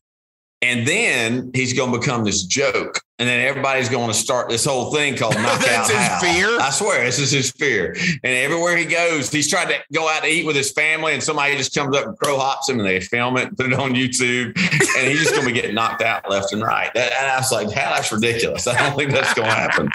[0.60, 3.00] And then he's going to become this joke.
[3.20, 5.60] And then everybody's going to start this whole thing called knockout.
[5.60, 6.20] That's his Hal.
[6.20, 6.60] fear?
[6.60, 7.96] I swear, this is his fear.
[8.22, 11.22] And everywhere he goes, he's trying to go out to eat with his family, and
[11.22, 13.92] somebody just comes up and crow hops him, and they film it, put it on
[13.92, 16.92] YouTube, and he's just going to be getting knocked out left and right.
[16.94, 18.66] That, and I was like, "Hell, that's ridiculous.
[18.68, 19.88] I don't think that's going to happen.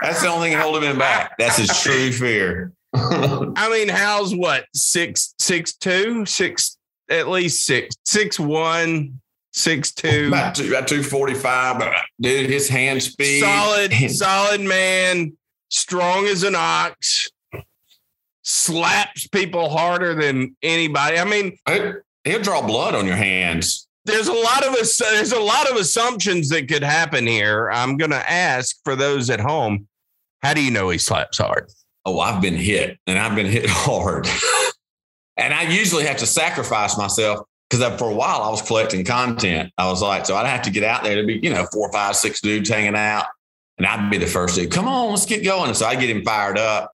[0.00, 1.36] That's the only thing holding him back.
[1.38, 6.76] That's his true fear." i mean how's what six six two six
[7.08, 9.20] at least six six one
[9.52, 11.82] six two about two, about two forty five,
[12.20, 15.36] dude, his hand speed, solid, solid man,
[15.68, 17.28] strong as an ox,
[18.42, 21.18] slaps people harder than anybody.
[21.18, 23.86] I mean, It- he'll draw blood on your hands.
[24.06, 24.96] there's a lot of us.
[24.96, 27.70] There's a lot of assumptions that could happen here.
[27.70, 29.86] I'm going to ask for those at home.
[30.42, 31.70] How do you know he slaps hard?
[32.06, 34.26] Oh, I've been hit, and I've been hit hard,
[35.36, 39.72] and I usually have to sacrifice myself because for a while I was collecting content.
[39.78, 41.90] I was like, so I'd have to get out there to be, you know, four,
[41.92, 43.26] five, six dudes hanging out,
[43.78, 44.70] and I'd be the first dude.
[44.72, 45.68] Come on, let's get going.
[45.68, 46.92] And so I'd get him fired up.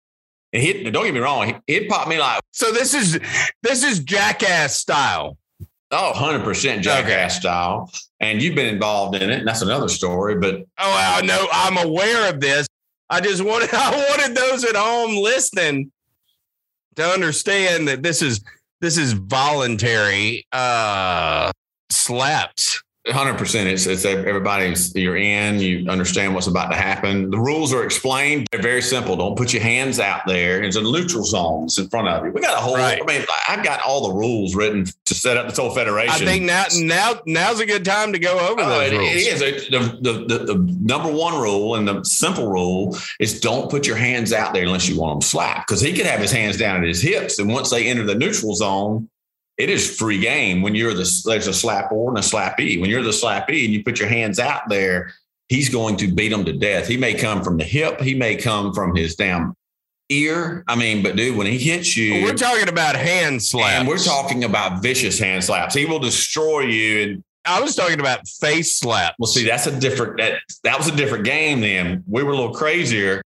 [0.52, 3.18] And he, don't get me wrong, he, he'd pop me like, So this is
[3.62, 5.36] this is jackass style.
[5.90, 7.90] oh, 100% jackass style.
[8.20, 9.38] And you've been involved in it.
[9.40, 10.36] And that's another story.
[10.36, 11.46] But Oh, I know.
[11.52, 12.66] I'm aware of this.
[13.10, 15.90] I just wanted I wanted those at home listening
[16.96, 18.40] to understand that this is
[18.80, 21.50] this is voluntary uh
[21.90, 22.82] slaps.
[23.08, 23.68] Hundred percent.
[23.68, 24.92] It's it's everybody's.
[24.96, 25.60] You're in.
[25.60, 27.30] You understand what's about to happen.
[27.30, 28.48] The rules are explained.
[28.50, 29.14] They're very simple.
[29.16, 30.60] Don't put your hands out there.
[30.62, 31.64] It's a neutral zone.
[31.66, 32.32] It's in front of you.
[32.32, 32.74] We got a whole.
[32.74, 33.00] Right.
[33.00, 36.10] I mean, I've got all the rules written to set up this whole federation.
[36.10, 39.10] I think now now now's a good time to go over Oh, those it, rules.
[39.12, 39.42] it is.
[39.42, 43.86] It- The, the, the, the number one rule and the simple rule is don't put
[43.86, 45.68] your hands out there unless you want them slapped.
[45.68, 47.38] Because he could have his hands down at his hips.
[47.38, 49.08] And once they enter the neutral zone,
[49.58, 52.80] it is free game when you're the there's a slap or and a slappee.
[52.80, 55.12] When you're the slappee and you put your hands out there,
[55.48, 56.86] he's going to beat him to death.
[56.88, 59.54] He may come from the hip, he may come from his damn
[60.08, 60.62] ear.
[60.68, 63.74] I mean, but dude, when he hits you, We're talking about hand slaps.
[63.80, 65.74] and we're talking about vicious hand slaps.
[65.74, 69.14] He will destroy you and I was talking about face slaps.
[69.18, 72.02] Well, see, that's a different that that was a different game then.
[72.06, 73.22] We were a little crazier.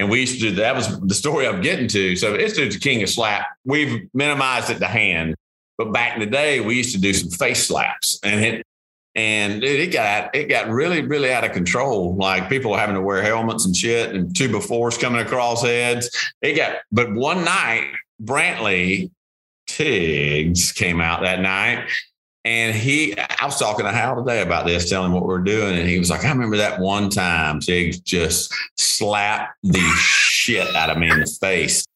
[0.00, 2.16] And we used to do that was the story I'm getting to.
[2.16, 3.46] So this dude's a king of slap.
[3.66, 5.34] We've minimized it to hand.
[5.80, 8.20] But back in the day, we used to do some face slaps.
[8.22, 8.66] And it
[9.14, 12.14] and it, it got it got really, really out of control.
[12.16, 16.14] Like people having to wear helmets and shit and two befores coming across heads.
[16.42, 19.10] It got but one night, Brantley
[19.66, 21.88] Tiggs came out that night
[22.44, 25.78] and he, I was talking to Hal today about this, telling him what we're doing.
[25.78, 30.90] And he was like, I remember that one time Tiggs just slapped the shit out
[30.90, 31.86] of me in the face.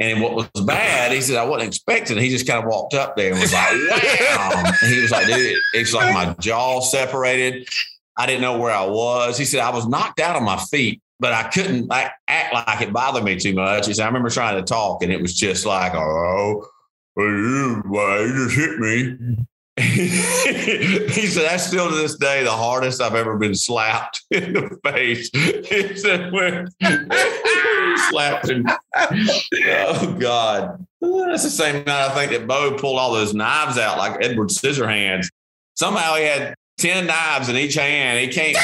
[0.00, 2.16] And what was bad, he said, I wasn't expecting.
[2.18, 2.22] it.
[2.22, 4.72] He just kind of walked up there and was like, wow.
[4.88, 7.68] He was like, dude, it's like my jaw separated.
[8.16, 9.38] I didn't know where I was.
[9.38, 12.80] He said, I was knocked out on my feet, but I couldn't like, act like
[12.80, 13.86] it bothered me too much.
[13.86, 16.66] He said, I remember trying to talk and it was just like, oh,
[17.14, 19.36] well, you, well, you just hit me.
[19.80, 24.78] he said, that's still to this day the hardest I've ever been slapped in the
[24.84, 25.30] face.
[25.32, 26.86] He said, when he
[28.10, 28.66] slapped him.
[28.96, 30.86] Oh, God.
[31.00, 34.48] That's the same night I think that Bo pulled all those knives out like Edward
[34.50, 35.26] Scissorhands.
[35.74, 38.20] Somehow he had 10 knives in each hand.
[38.20, 38.56] He can't.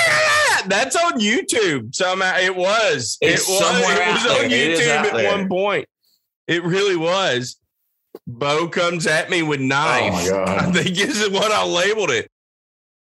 [0.68, 1.94] That's on YouTube.
[1.94, 3.18] Somehow it was.
[3.20, 3.59] It's it was.
[3.59, 4.44] somewhere It was there.
[4.44, 5.37] on is YouTube out at there.
[5.38, 5.87] one point.
[6.46, 7.57] It really was.
[8.27, 10.12] Bo comes at me with knife.
[10.12, 10.49] Oh, my God.
[10.49, 12.31] I think this is what I labeled it.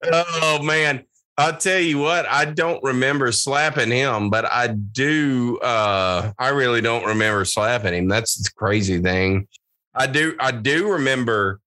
[0.05, 1.03] Oh man.
[1.37, 6.81] I'll tell you what, I don't remember slapping him, but I do uh I really
[6.81, 8.07] don't remember slapping him.
[8.09, 9.47] That's the crazy thing.
[9.95, 11.61] I do I do remember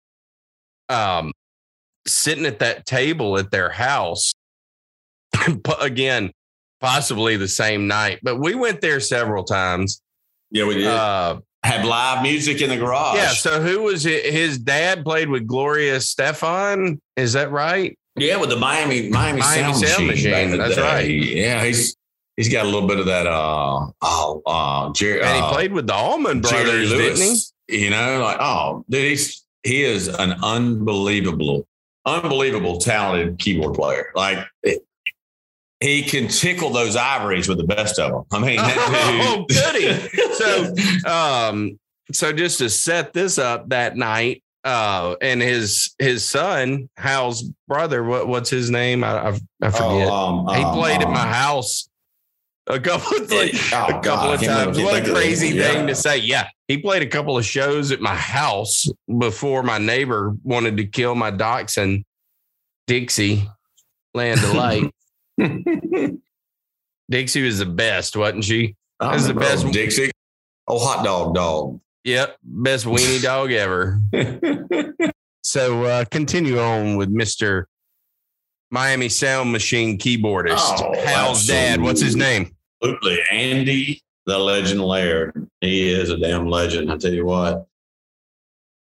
[0.89, 1.33] um
[2.07, 4.35] sitting at that table at their house
[5.81, 6.33] again,
[6.81, 10.03] possibly the same night, but we went there several times.
[10.51, 10.87] Yeah, we did.
[10.89, 13.17] Uh Have live music in the garage.
[13.17, 14.33] yeah, so who was it?
[14.33, 17.99] His dad played with Gloria Estefan, is that right?
[18.17, 20.31] Yeah, with the Miami Miami, Miami sound, Sound machine.
[20.33, 20.83] Machine, that's day.
[20.83, 21.11] right.
[21.11, 21.97] Yeah, he's
[22.37, 23.27] he's got a little bit of that.
[23.27, 25.23] Uh, oh, uh, Jerry.
[25.23, 27.23] And he uh, played with the Allman Brothers, didn't he?
[27.25, 27.53] Lewis.
[27.69, 31.67] You know, like oh, dude, he's he is an unbelievable,
[32.07, 34.11] unbelievable talented keyboard player.
[34.15, 34.83] Like it,
[35.81, 38.25] he can tickle those ivories with the best of them.
[38.31, 39.93] I mean, Oh, goody.
[40.35, 40.75] So,
[41.11, 41.79] um,
[42.13, 48.05] so just to set this up that night, uh, and his his son, Hal's brother,
[48.05, 49.03] what what's his name?
[49.05, 49.29] I I,
[49.63, 50.09] I forget.
[50.11, 51.89] Oh, um, he um, played at um, my house
[52.67, 54.79] a couple of like, Oh, a couple God, of times.
[54.79, 55.73] What a crazy Yeah.
[55.73, 56.19] thing to say.
[56.19, 58.87] Yeah, he played a couple of shows at my house
[59.19, 62.05] before my neighbor wanted to kill my dachshund,
[62.87, 63.49] Dixie,
[64.15, 64.91] Land of Light.
[67.11, 68.77] Dixie was the best, wasn't she?
[69.01, 70.11] I That's the remember best- Dixie.
[70.69, 71.81] Oh, hot dog, dog.
[72.05, 74.01] Yep, best weenie dog ever.
[75.43, 77.67] So uh, continue on with Mister
[78.71, 81.81] Miami Sound Machine keyboardist Oh, Hal's dad.
[81.81, 82.55] What's his name?
[82.83, 83.19] Absolutely.
[83.33, 85.49] Andy, the legend Laird.
[85.63, 86.93] He is a damn legend.
[86.93, 87.67] I tell you what.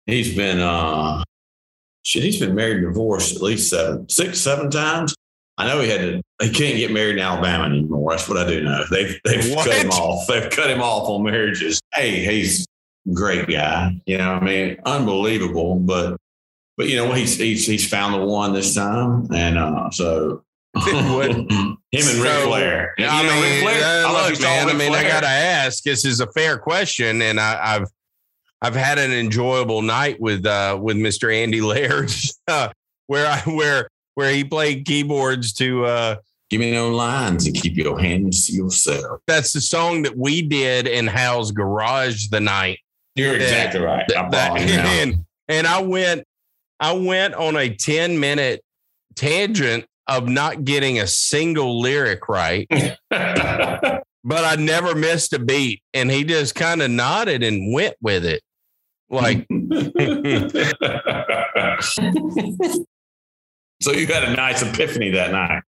[0.07, 1.23] He's been uh
[2.03, 5.15] shit, he's been married and divorced at least seven, six, seven times.
[5.59, 8.13] I know he had to he can't get married in Alabama anymore.
[8.13, 8.85] That's what I do know.
[8.91, 9.67] They've they've What?
[9.67, 10.27] cut him off.
[10.29, 11.81] They've cut him off on marriages.
[11.95, 12.65] Hey, he's
[13.09, 14.01] a great guy.
[14.07, 15.77] You know, what I mean, unbelievable.
[15.77, 16.17] But
[16.77, 19.27] but you know, he's he's he's found the one this time.
[19.35, 20.45] And uh so
[20.87, 22.95] him and Ric So, Flair.
[22.99, 23.85] You I know mean, Ric Flair?
[23.85, 24.63] uh, I don't know look, you man.
[24.63, 25.83] I Ric mean, I gotta ask.
[25.83, 27.89] This is a fair question, and I, I've
[28.63, 32.13] I've had an enjoyable night with uh, with Mister Andy Laird,
[32.49, 32.69] uh,
[33.09, 35.85] where I where where he played keyboards to.
[35.85, 36.17] Uh,
[36.51, 39.21] Give me no lines and keep your hands to yourself.
[39.29, 42.79] that's the song that we did in Hal's garage the night
[43.15, 43.43] You're Yeah.
[43.43, 44.05] exactly right.
[44.17, 44.87] I'm that, following you now.
[44.89, 46.25] and, and I went
[46.81, 48.63] I went on a 10 minute
[49.15, 52.67] tangent of not getting a single lyric right,
[53.11, 54.05] but
[54.45, 55.83] I never missed a beat.
[55.93, 58.41] And he just kind of nodded and went with it.
[59.11, 59.47] Like,
[63.81, 65.63] So you had a nice epiphany that night.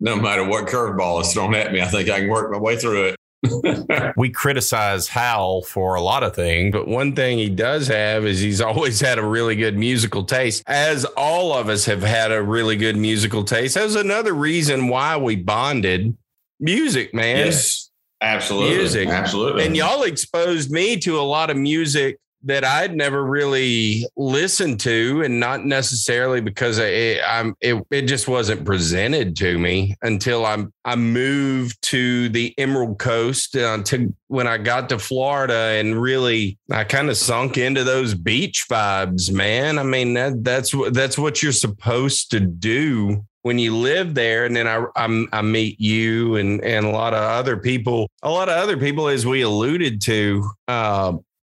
[0.00, 2.76] No matter what curveball is thrown at me, I think I can work my way
[2.76, 3.16] through it.
[4.16, 8.40] we criticize Hal for a lot of things, but one thing he does have is
[8.40, 12.42] he's always had a really good musical taste, as all of us have had a
[12.42, 13.74] really good musical taste.
[13.74, 16.16] That was another reason why we bonded.
[16.60, 17.38] Music, man.
[17.46, 17.90] Yes,
[18.20, 18.76] absolutely.
[18.76, 19.08] Music.
[19.08, 19.66] Absolutely.
[19.66, 25.22] And y'all exposed me to a lot of music that I'd never really listened to,
[25.24, 30.64] and not necessarily because it, I'm it, it just wasn't presented to me until I
[30.84, 36.58] I moved to the Emerald Coast uh, to when I got to Florida and really
[36.70, 39.78] I kind of sunk into those beach vibes, man.
[39.78, 44.46] I mean that that's what that's what you're supposed to do when you live there
[44.46, 48.30] and then I, I, I meet you and and a lot of other people a
[48.30, 51.12] lot of other people as we alluded to uh,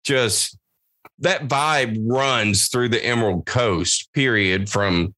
[0.05, 0.59] just
[1.21, 5.15] that vibe runs through the Emerald Coast, period, from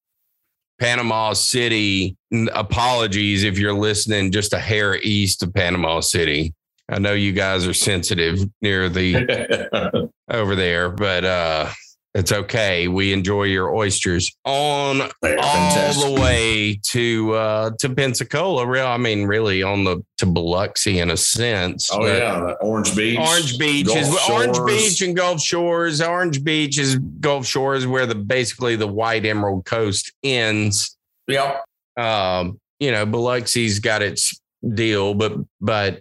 [0.79, 2.17] Panama City.
[2.53, 6.55] Apologies if you're listening just a hair east of Panama City.
[6.89, 11.71] I know you guys are sensitive near the over there, but uh
[12.19, 12.89] it's okay.
[12.89, 18.67] We enjoy your oysters on all the way to uh, to Pensacola.
[18.67, 21.89] Real, I mean, really on the to Biloxi in a sense.
[21.93, 23.21] Oh yeah, Orange Beach.
[23.21, 24.31] Orange Beach Gulf is Shores.
[24.31, 26.01] Orange Beach and Gulf Shores.
[26.01, 30.97] Orange Beach is Gulf Shores where the basically the White Emerald Coast ends.
[31.29, 31.63] Yep.
[31.97, 34.41] Um, you know, Biloxi's got its
[34.75, 36.01] deal, but but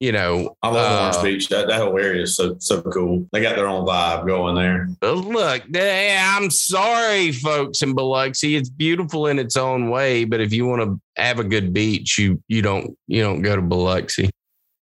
[0.00, 1.48] you know, I love uh, Orange Beach.
[1.50, 3.28] That, that whole area is so so cool.
[3.32, 4.88] They got their own vibe going there.
[5.02, 8.56] Look, I'm sorry, folks in Biloxi.
[8.56, 12.18] It's beautiful in its own way, but if you want to have a good beach,
[12.18, 14.30] you you don't you don't go to Biloxi.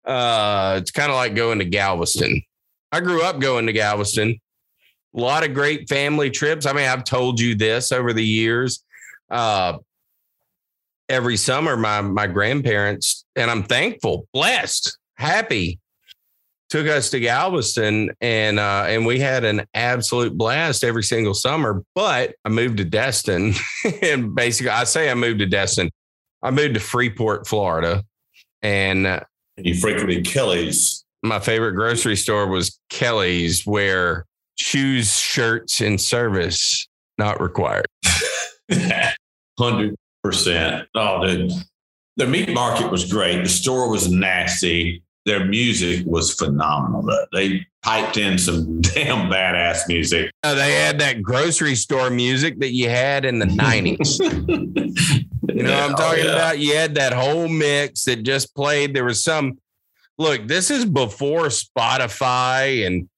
[0.04, 2.42] Uh, it's kind of like going to Galveston.
[2.92, 4.40] I grew up going to Galveston.
[5.16, 6.66] A lot of great family trips.
[6.66, 8.84] I mean, I've told you this over the years.
[9.30, 9.78] Uh,
[11.08, 15.80] every summer, my my grandparents and I'm thankful, blessed happy
[16.70, 21.84] took us to Galveston and uh, and we had an absolute blast every single summer.
[21.94, 23.54] But I moved to Destin,
[24.02, 25.90] and basically, I say I moved to Destin.
[26.42, 28.04] I moved to Freeport, Florida,
[28.62, 29.22] and uh,
[29.58, 31.04] you frequented Kelly's.
[31.24, 34.26] My favorite grocery store was Kelly's, where
[34.58, 37.88] shoes, shirts, and service not required.
[39.58, 40.88] Hundred percent.
[40.94, 41.52] Oh, dude.
[42.18, 43.44] The meat market was great.
[43.44, 45.04] The store was nasty.
[45.26, 47.10] Their music was phenomenal.
[47.34, 50.32] They piped in some damn badass music.
[50.44, 54.20] Uh, they had that grocery store music that you had in the 90s.
[55.56, 56.34] you know yeah, what I'm talking oh, yeah.
[56.34, 56.60] about?
[56.60, 58.94] You had that whole mix that just played.
[58.94, 59.58] There was some,
[60.18, 63.10] look, this is before Spotify and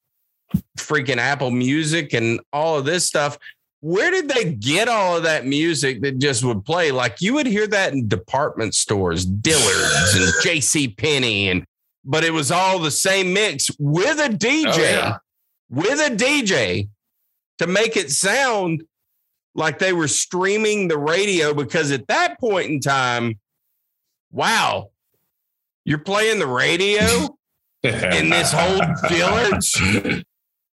[0.77, 3.37] freaking Apple Music and all of this stuff
[3.81, 6.91] where did they get all of that music that just would play?
[6.91, 10.89] Like you would hear that in department stores, Dillard's and J.C.
[10.89, 11.63] Penney, and
[12.07, 15.17] but it was all the same mix with a DJ, oh, yeah.
[15.69, 16.87] with a DJ
[17.59, 18.83] to make it sound
[19.53, 21.53] like they were streaming the radio.
[21.53, 23.39] Because at that point in time,
[24.31, 24.89] wow,
[25.83, 27.37] you're playing the radio
[27.83, 29.79] in this whole Dillard's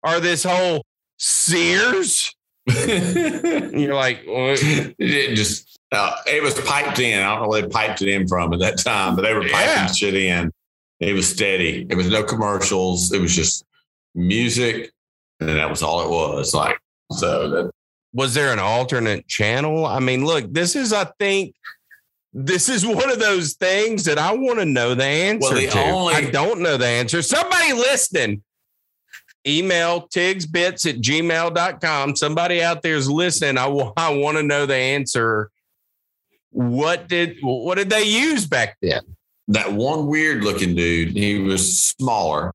[0.03, 0.83] or this whole
[1.19, 2.33] Sears
[2.85, 7.17] you're like, it just uh, it was piped in.
[7.17, 9.41] I don't know where they piped it in from at that time, but they were
[9.41, 9.87] piping yeah.
[9.87, 10.51] shit in.
[10.99, 11.85] It was steady.
[11.89, 13.11] It was no commercials.
[13.11, 13.65] It was just
[14.15, 14.91] music,
[15.39, 16.53] and that was all it was.
[16.53, 16.77] Like
[17.11, 17.49] so.
[17.49, 17.71] That,
[18.13, 19.85] was there an alternate channel?
[19.85, 21.53] I mean, look, this is, I think,
[22.33, 25.67] this is one of those things that I want to know the answer well, the
[25.67, 25.83] to.
[25.83, 27.21] Only, I don't know the answer.
[27.21, 28.43] Somebody listening,
[29.45, 32.15] email tigsbits at gmail.com.
[32.15, 33.57] Somebody out there is listening.
[33.57, 35.51] I, w- I want to know the answer.
[36.51, 39.01] What did what did they use back then?
[39.49, 42.53] That one weird looking dude, he was smaller.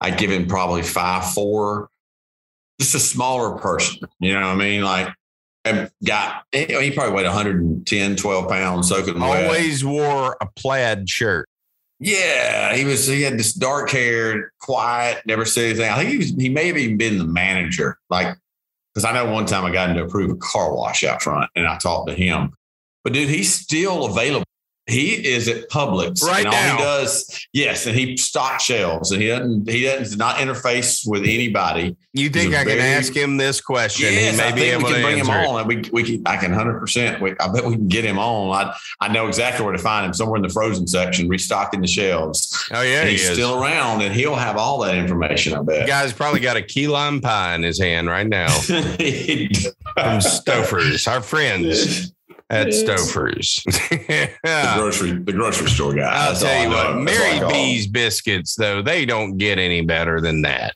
[0.00, 1.88] I'd give him probably five four.
[2.80, 4.00] Just a smaller person.
[4.18, 4.82] You know what I mean?
[4.82, 5.14] Like
[6.04, 9.92] got he probably weighed 110, 12 pounds soaking Always wet.
[9.92, 11.48] wore a plaid shirt.
[12.00, 13.06] Yeah, he was.
[13.06, 15.90] He had this dark hair, quiet, never said anything.
[15.90, 16.30] I think he was.
[16.30, 18.36] He may have even been the manager, like
[18.92, 21.50] because I know one time I got him to approve a car wash out front,
[21.56, 22.52] and I talked to him.
[23.04, 24.44] But dude, he's still available.
[24.86, 26.22] He is at Publix.
[26.22, 26.76] Right and all now.
[26.76, 31.22] he does, yes, and he stocks shelves and he doesn't he doesn't not interface with
[31.22, 31.96] anybody.
[32.12, 34.12] You think I I can ask him this question?
[34.12, 35.46] Yes, he may I be think able we can to bring him it.
[35.48, 35.60] on.
[35.60, 37.22] And we we can I can hundred percent.
[37.22, 38.54] I bet we can get him on.
[38.54, 40.12] I I know exactly where to find him.
[40.12, 42.68] Somewhere in the frozen section, restocking the shelves.
[42.70, 45.54] Oh yeah, and he he's still around, and he'll have all that information.
[45.54, 45.80] I bet.
[45.80, 51.06] The guy's probably got a key lime pie in his hand right now from Stouffer's,
[51.08, 52.12] our friends
[52.54, 52.82] at Yes.
[52.84, 53.62] Stouffer's.
[53.66, 56.02] the grocery the grocery store guy.
[56.02, 57.04] I'll That's tell you what, know.
[57.04, 57.54] That's all I Mary call him.
[57.54, 60.74] B's biscuits, though, they don't get any better than that.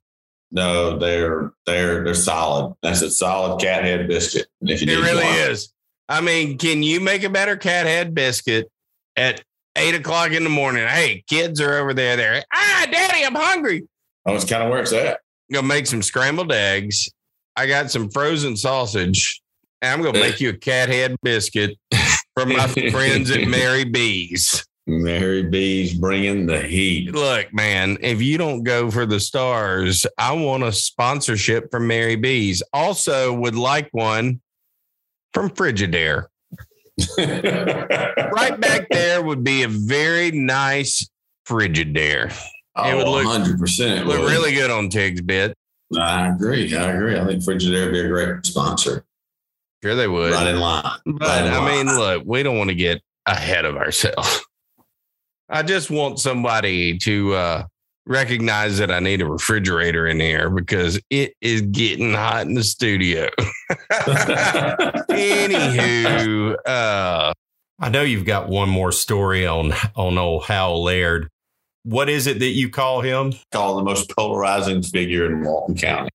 [0.51, 2.75] No, they're they're they're solid.
[2.83, 4.47] That's a solid cat head biscuit.
[4.63, 5.35] If you It really one.
[5.51, 5.73] is.
[6.09, 8.71] I mean, can you make a better cat head biscuit
[9.15, 9.43] at
[9.77, 10.89] eight o'clock in the morning?
[10.89, 12.17] Hey, kids are over there.
[12.17, 12.43] There.
[12.53, 13.87] Ah, daddy, I'm hungry.
[14.25, 15.21] Oh, it's kind of where it's at.
[15.53, 17.11] gonna make some scrambled eggs.
[17.55, 19.43] I got some frozen sausage.
[19.83, 21.79] And I'm gonna make you a cat head biscuit
[22.35, 24.65] from my friends at Mary B's.
[24.87, 27.13] Mary B's bringing the heat.
[27.15, 32.17] Look, man, if you don't go for the stars, I want a sponsorship from Mary
[32.17, 32.63] B's.
[32.73, 34.41] Also, would like one
[35.35, 36.27] from Frigidaire.
[37.19, 41.09] Right back there would be a very nice
[41.49, 42.33] Frigidaire.
[42.77, 44.05] Oh, It would oh, look- 100%.
[44.07, 45.55] Look really good on Tig's bit.
[45.99, 46.75] I agree.
[46.77, 47.19] I agree.
[47.19, 49.05] I think Frigidaire would be a great sponsor.
[49.83, 50.33] Sure, they would.
[50.33, 50.85] Right in line.
[51.07, 51.87] But Right in I line.
[51.87, 54.45] mean, look, we don't want to get ahead of ourselves.
[55.49, 57.65] I just want somebody to uh,
[58.07, 62.65] recognize that I need a refrigerator in here because it is getting hot in the
[62.65, 63.29] studio.
[65.11, 67.33] Anywho, uh,
[67.81, 71.29] I know you've got one more story on on old Hal Laird.
[71.85, 73.33] What is it that you call him?
[73.53, 76.11] Called the most polarizing figure in Walton County.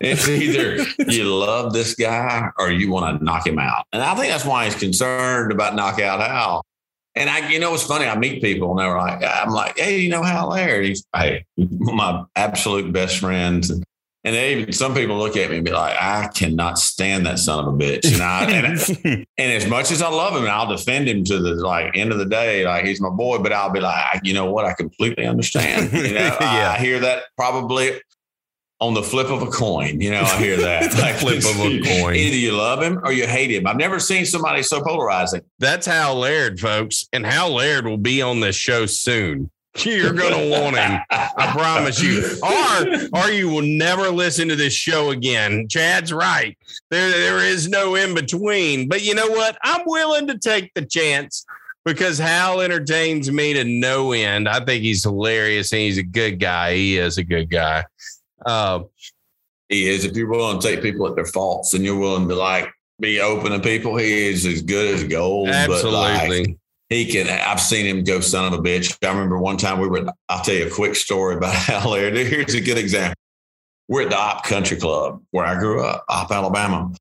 [0.00, 0.78] It's either
[1.10, 3.86] you love this guy or you want to knock him out.
[3.92, 6.64] And I think that's why he's concerned about knockout Hal.
[7.14, 8.06] And I, you know, it's funny.
[8.06, 10.84] I meet people and they're like, I'm like, hey, you know Hal Laird?
[10.84, 13.68] He's hey, my absolute best friend.
[13.68, 13.84] And,
[14.24, 17.60] they even some people look at me and be like, I cannot stand that son
[17.60, 18.12] of a bitch.
[18.12, 21.38] And I and, and as much as I love him, and I'll defend him to
[21.38, 23.38] the like end of the day, like he's my boy.
[23.38, 24.66] But I'll be like, you know what?
[24.66, 25.90] I completely understand.
[25.94, 26.74] You know, Yeah.
[26.76, 28.02] I hear that probably
[28.80, 30.00] on the flip of a coin.
[30.00, 32.14] You know, I hear that The flip of a coin.
[32.14, 33.66] Either you love him or you hate him.
[33.66, 35.42] I've never seen somebody so polarizing.
[35.58, 37.08] that's Hal Laird, folks.
[37.12, 39.50] And Hal Laird will be on this show soon.
[39.76, 41.00] You're going to want him.
[41.10, 42.24] I promise you.
[42.42, 45.68] Or or you will never listen to this show again.
[45.68, 46.58] Chad's right.
[46.90, 48.88] There there is no in between.
[48.88, 49.56] But you know what?
[49.62, 51.46] I'm willing to take the chance
[51.84, 54.48] because Hal entertains me to no end.
[54.48, 56.74] I think he's hilarious and he's a good guy.
[56.74, 57.84] He is a good guy.
[58.44, 58.80] Uh,
[59.68, 60.04] He is.
[60.04, 62.70] If you're willing to take people at their faults and you're willing to like
[63.00, 65.48] be open to people, he is as good as gold.
[65.48, 66.58] But like, absolutely.
[66.88, 67.28] he can.
[67.28, 68.96] I've seen him go son of a bitch.
[69.04, 70.06] I remember one time we were.
[70.28, 72.16] I'll tell you a quick story about Hal Laird.
[72.16, 73.14] Here's a good example.
[73.88, 76.92] We're at the Opp Country Club where I grew up, Opp, Alabama.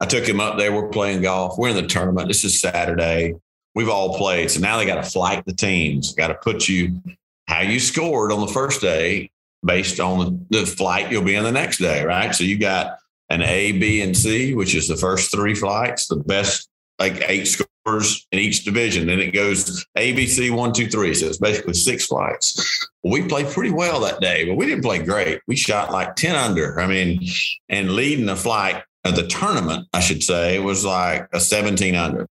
[0.00, 0.72] I took him up there.
[0.72, 1.56] We're playing golf.
[1.56, 2.28] We're in the tournament.
[2.28, 3.34] This is Saturday.
[3.74, 4.50] We've all played.
[4.50, 6.14] So now they got to flight the teams.
[6.14, 7.00] Got to put you
[7.46, 9.30] how you scored on the first day
[9.64, 12.34] based on the, flight you'll be in the next day, right?
[12.34, 12.98] So you got
[13.30, 17.46] an A, B, and C, which is the first three flights, the best like eight
[17.46, 19.06] scores in each division.
[19.06, 21.14] Then it goes A, B, C, one, two, three.
[21.14, 22.88] So it's basically six flights.
[23.04, 25.40] We played pretty well that day, but we didn't play great.
[25.46, 26.80] We shot like 10 under.
[26.80, 27.26] I mean,
[27.68, 32.26] and leading the flight of the tournament, I should say, was like a 17 under.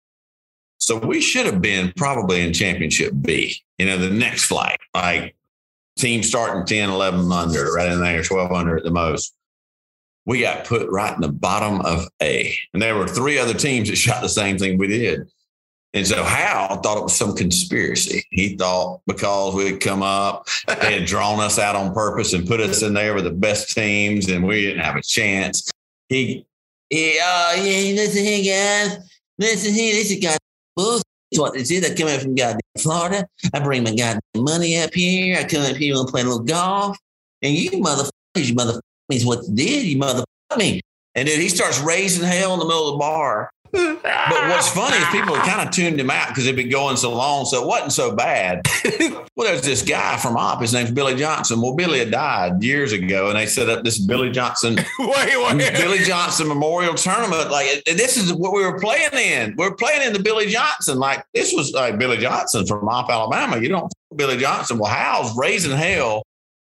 [0.77, 5.35] So we should have been probably in championship B, you know, the next flight, like
[5.97, 9.33] team starting 10, 11 under, right in there, 12 under at the most.
[10.25, 12.55] We got put right in the bottom of A.
[12.73, 15.29] And there were three other teams that shot the same thing we did.
[15.95, 18.25] And so Hal thought it was some conspiracy.
[18.31, 22.59] He thought because we'd come up, they had drawn us out on purpose and put
[22.59, 25.69] us in there with the best teams, and we didn't have a chance.
[26.09, 26.47] He,
[26.89, 28.97] he uh, yeah, listen here, guys.
[29.37, 30.39] Listen here, this is goddamn
[30.75, 31.03] bullshit.
[31.33, 31.89] That's what this is.
[31.89, 33.27] I come up from goddamn Florida.
[33.55, 35.35] I bring my goddamn money up here.
[35.35, 36.95] I come up here and play a little golf.
[37.41, 39.83] And you motherfuckers, you motherfuckers, what you did.
[39.87, 40.81] You motherfucker me.
[41.15, 43.49] And then he starts raising hell in the middle of the bar.
[43.73, 47.11] But what's funny is people kind of tuned him out because they'd been going so
[47.13, 48.61] long, so it wasn't so bad.
[49.35, 50.61] well, there's this guy from Opp.
[50.61, 51.59] His name's Billy Johnson.
[51.59, 55.73] Well, Billy had died years ago, and they set up this Billy Johnson wait, wait.
[55.73, 57.49] Billy Johnson Memorial Tournament.
[57.49, 59.55] Like this is what we were playing in.
[59.57, 60.99] We are playing in the Billy Johnson.
[60.99, 63.57] Like this was like Billy Johnson from Mop, Alabama.
[63.57, 64.77] You don't Billy Johnson.
[64.77, 66.23] Well, Hal's raising hell,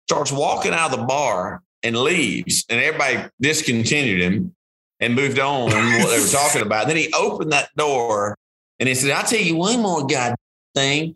[0.08, 4.56] starts walking out of the bar and leaves, and everybody discontinued him
[5.04, 6.88] and moved on what they were talking about.
[6.88, 8.38] Then he opened that door
[8.80, 10.36] and he said, "I'll tell you one more god
[10.76, 11.16] thing.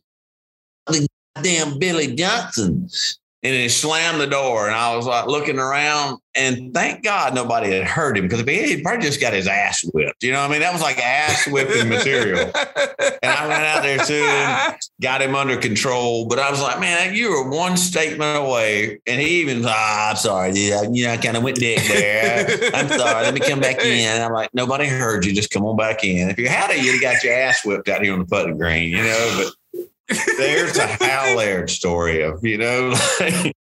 [0.88, 1.08] The
[1.42, 2.90] damn Billy Johnson
[3.44, 4.68] and he slammed the door.
[4.68, 8.48] And I was like looking around, and thank God nobody had heard him because if
[8.48, 10.24] he he'd probably just got his ass whipped.
[10.24, 10.62] You know what I mean?
[10.62, 12.52] That was like ass whipping material.
[13.24, 16.26] And I ran out there too got him under control.
[16.26, 19.00] But I was like, man, you were one statement away.
[19.06, 20.96] And he even, ah, I'm sorry, dude.
[20.96, 22.48] You know, I kind of went dick there.
[22.74, 23.24] I'm sorry.
[23.24, 24.08] Let me come back in.
[24.08, 25.34] And I'm like, nobody heard you.
[25.34, 26.30] Just come on back in.
[26.30, 28.58] If you had it, you'd have got your ass whipped out here on the putting
[28.58, 29.54] green, you know, but
[30.38, 33.54] there's a Hal Laird story of, you know, like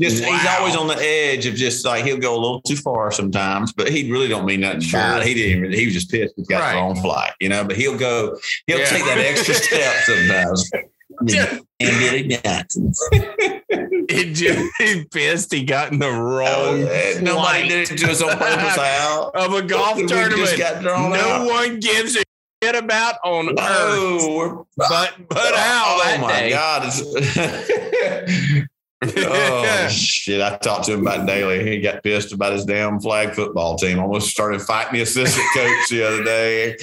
[0.00, 0.32] just wow.
[0.32, 3.72] he's always on the edge of just like he'll go a little too far sometimes,
[3.72, 5.22] but he really don't mean nothing sure.
[5.22, 6.72] He didn't even he was just pissed he got right.
[6.72, 8.86] the wrong flight, you know, but he'll go, he'll yeah.
[8.86, 10.70] take that extra step sometimes.
[11.20, 12.92] and Billy Johnson.
[14.10, 16.82] he just pissed he got in the wrong.
[16.82, 19.30] Uh, nobody did it to us on purpose, Al.
[19.34, 20.82] Of a golf tournament.
[20.82, 21.46] no out.
[21.46, 22.23] one gives a
[22.64, 24.66] shit about on oh, earth.
[24.76, 26.00] But but Al.
[26.02, 26.50] Oh my day.
[26.50, 26.82] God.
[29.16, 30.40] oh shit!
[30.40, 31.68] I talked to him about daily.
[31.68, 33.98] He got pissed about his damn flag football team.
[33.98, 36.76] Almost started fighting the assistant coach the other day.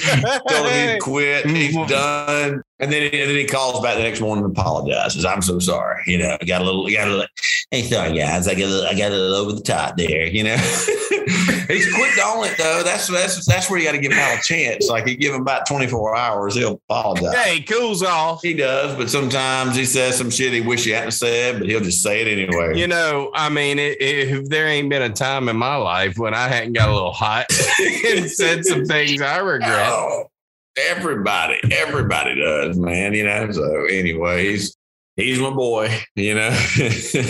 [0.50, 1.46] Told him he'd quit.
[1.48, 2.64] He's done.
[2.82, 5.24] And then, and then he calls back the next morning and apologizes.
[5.24, 6.02] I'm so sorry.
[6.08, 7.28] You know, I got a little, got a little.
[7.70, 10.26] Hey, sorry guys, I got a little, I got a little over the top there.
[10.26, 10.56] You know,
[11.68, 12.82] he's quick on it though.
[12.84, 14.90] That's that's that's where you got to give him a chance.
[14.90, 17.34] Like you give him about 24 hours, he'll apologize.
[17.34, 18.42] Yeah, he cools off.
[18.42, 21.82] He does, but sometimes he says some shit he wish he hadn't said, but he'll
[21.82, 22.80] just say it anyway.
[22.80, 26.18] You know, I mean, it, it, if there ain't been a time in my life
[26.18, 27.46] when I hadn't got a little hot
[28.08, 29.88] and said some things I regret.
[29.88, 30.31] Oh
[30.78, 33.14] everybody, everybody does, man.
[33.14, 33.52] You know.
[33.52, 34.76] So, anyways,
[35.16, 35.96] he's my boy.
[36.16, 36.50] You know,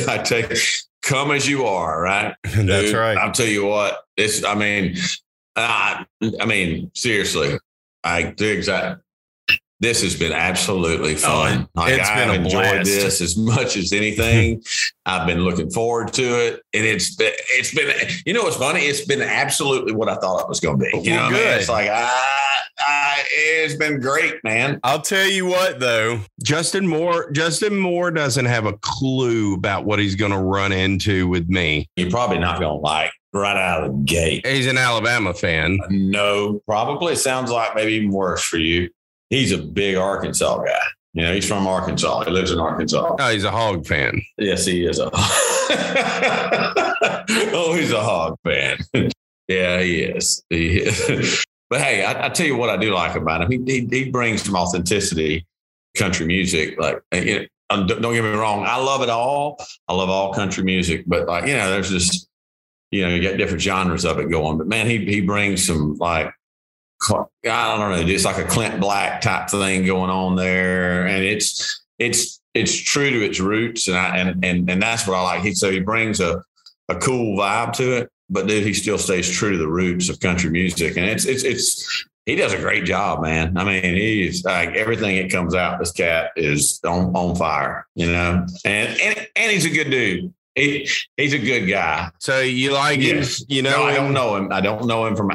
[0.07, 0.57] I take
[1.01, 2.35] come as you are, right?
[2.43, 3.17] Dude, That's right.
[3.17, 3.99] I'll tell you what.
[4.17, 4.43] It's.
[4.43, 4.95] I mean,
[5.55, 6.05] I.
[6.39, 7.57] I mean, seriously,
[8.03, 9.01] I do exactly.
[9.81, 11.67] This has been absolutely oh, fun.
[11.75, 12.85] Oh, like, I've been enjoyed blast.
[12.85, 14.63] this as much as anything.
[15.05, 17.91] I've been looking forward to it, and it's been, it's been.
[18.25, 18.81] You know, what's funny?
[18.81, 20.97] It's been absolutely what I thought it was going to be.
[20.99, 21.47] You well, know, good.
[21.47, 21.59] I mean?
[21.59, 22.03] it's like I
[22.87, 24.79] uh, it's been great, man.
[24.83, 29.99] I'll tell you what, though, Justin Moore, Justin Moore doesn't have a clue about what
[29.99, 31.89] he's going to run into with me.
[31.95, 34.45] You're probably not going to like right out of the gate.
[34.45, 35.79] He's an Alabama fan.
[35.89, 37.15] No, probably.
[37.15, 38.89] Sounds like maybe even worse for you.
[39.31, 40.77] He's a big Arkansas guy.
[41.13, 42.25] You know, he's from Arkansas.
[42.25, 43.15] He lives in Arkansas.
[43.17, 44.21] Oh, he's a hog fan.
[44.37, 45.09] Yes, he is a.
[47.53, 48.77] oh, he's a hog fan.
[49.47, 50.43] yeah, he is.
[50.49, 51.43] He is.
[51.71, 53.49] But hey, I, I, tell you what I do like about him.
[53.65, 55.47] He, he, he brings some authenticity
[55.95, 56.77] country music.
[56.77, 58.65] Like, you know, don't get me wrong.
[58.65, 59.57] I love it all.
[59.87, 62.27] I love all country music, but like, you know, there's just,
[62.91, 65.95] you know, you got different genres of it going, but man, he, he brings some
[65.95, 66.33] like,
[67.09, 71.07] I don't know, just like a Clint Black type thing going on there.
[71.07, 73.87] And it's, it's, it's true to its roots.
[73.87, 75.41] And I, and, and, and that's what I like.
[75.41, 76.43] He, so he brings a,
[76.89, 80.19] a cool vibe to it but dude, he still stays true to the roots of
[80.21, 83.57] country music, and it's it's it's he does a great job, man.
[83.57, 85.79] I mean, he's like everything that comes out.
[85.79, 90.33] This cat is on on fire, you know, and and and he's a good dude.
[90.55, 90.87] He,
[91.17, 92.09] he's a good guy.
[92.19, 93.23] So you like him?
[93.47, 94.51] You know, no, I don't know him.
[94.51, 95.31] I don't know him from.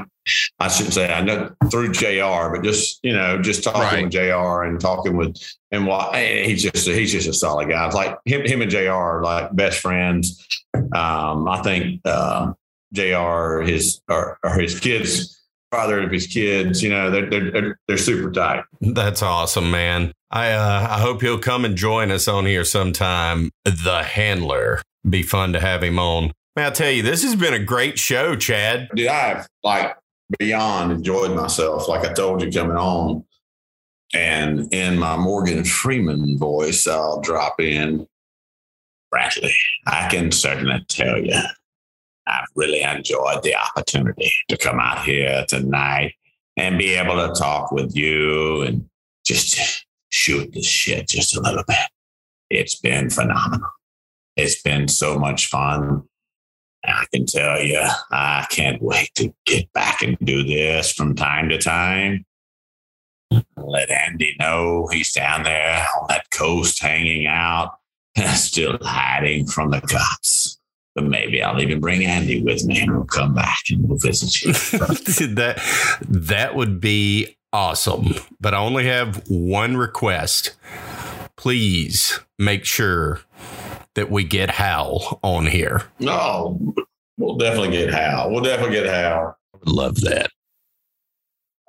[0.59, 2.51] I shouldn't say I know through Jr.
[2.53, 4.03] But just you know, just talking right.
[4.03, 4.63] with Jr.
[4.63, 5.37] and talking with
[5.71, 7.87] and what he's just he's just a solid guy.
[7.87, 8.91] It's like him, him and Jr.
[8.91, 10.47] are like best friends.
[10.75, 12.53] Um, I think uh,
[12.93, 13.61] Jr.
[13.61, 15.41] his or, or his kids,
[15.71, 16.83] father of his kids.
[16.83, 18.65] You know, they're they're they're super tight.
[18.81, 20.13] That's awesome, man.
[20.31, 23.51] I uh, I hope he'll come and join us on here sometime.
[23.65, 26.33] The handler, be fun to have him on.
[26.55, 28.89] Man, I'll tell you, this has been a great show, Chad.
[28.95, 29.97] Dude, I've like
[30.39, 31.89] beyond enjoyed myself.
[31.89, 33.25] Like I told you coming on,
[34.15, 38.07] and in my Morgan Freeman voice, I'll drop in.
[39.11, 39.55] Bradley,
[39.87, 41.41] I can certainly tell you
[42.27, 46.15] I've really enjoyed the opportunity to come out here tonight
[46.57, 48.89] and be able to talk with you and
[49.25, 51.77] just shoot the shit just a little bit.
[52.51, 53.69] It's been phenomenal.
[54.37, 56.03] It's been so much fun.
[56.85, 57.81] I can tell you,
[58.11, 62.25] I can't wait to get back and do this from time to time.
[63.57, 67.79] Let Andy know he's down there on that coast hanging out,
[68.35, 70.57] still hiding from the cops
[70.97, 74.43] but maybe I'll even bring Andy with me and we'll come back and we'll visit
[74.43, 74.53] you.
[75.35, 75.63] that
[76.09, 78.15] that would be awesome.
[78.41, 80.55] But I only have one request.
[81.37, 83.21] Please make sure
[83.97, 85.83] that we get Hal on here.
[85.99, 86.75] No,
[87.19, 88.31] we'll definitely get Hal.
[88.31, 89.37] We'll definitely get Hal.
[89.65, 90.31] Love that.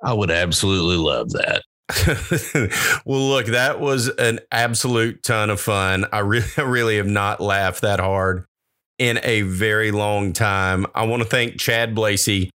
[0.02, 1.62] I would absolutely love that.
[3.06, 6.06] well, look, that was an absolute ton of fun.
[6.12, 8.44] I really, I really have not laughed that hard
[8.98, 10.86] in a very long time.
[10.94, 12.50] I want to thank Chad Blasi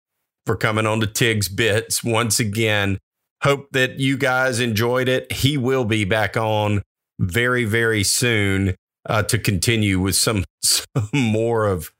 [0.45, 2.99] for coming on to Tigs Bits once again.
[3.41, 5.31] Hope that you guys enjoyed it.
[5.31, 6.81] He will be back on
[7.19, 8.75] very, very soon
[9.05, 11.91] uh, to continue with some, some more of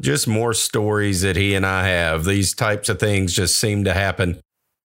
[0.00, 2.24] just more stories that he and I have.
[2.24, 4.40] These types of things just seem to happen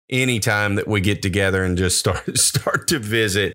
[0.09, 3.53] anytime that we get together and just start start to visit.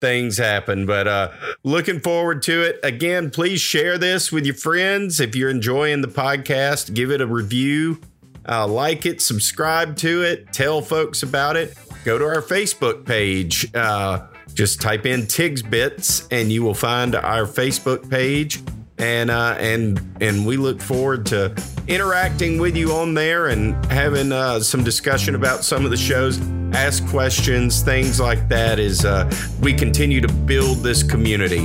[0.00, 1.32] Things happen but uh
[1.64, 2.78] looking forward to it.
[2.84, 5.18] Again please share this with your friends.
[5.18, 8.00] If you're enjoying the podcast give it a review
[8.48, 11.76] uh, like it subscribe to it tell folks about it.
[12.04, 14.28] Go to our facebook page uh,
[14.58, 18.60] just type in tigs bits and you will find our facebook page
[18.98, 21.54] and uh, and and we look forward to
[21.86, 26.40] interacting with you on there and having uh, some discussion about some of the shows.
[26.72, 28.80] Ask questions, things like that.
[28.80, 29.30] As uh,
[29.62, 31.64] we continue to build this community.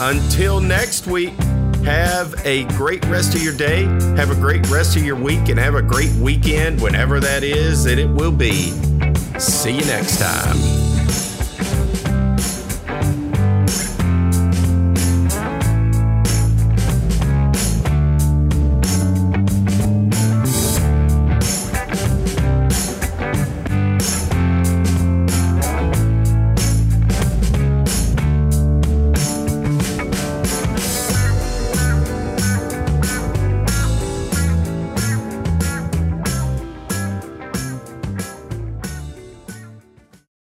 [0.00, 1.34] Until next week.
[1.84, 3.84] Have a great rest of your day.
[4.16, 7.84] Have a great rest of your week and have a great weekend, whenever that is
[7.84, 8.72] that it will be.
[9.38, 10.85] See you next time.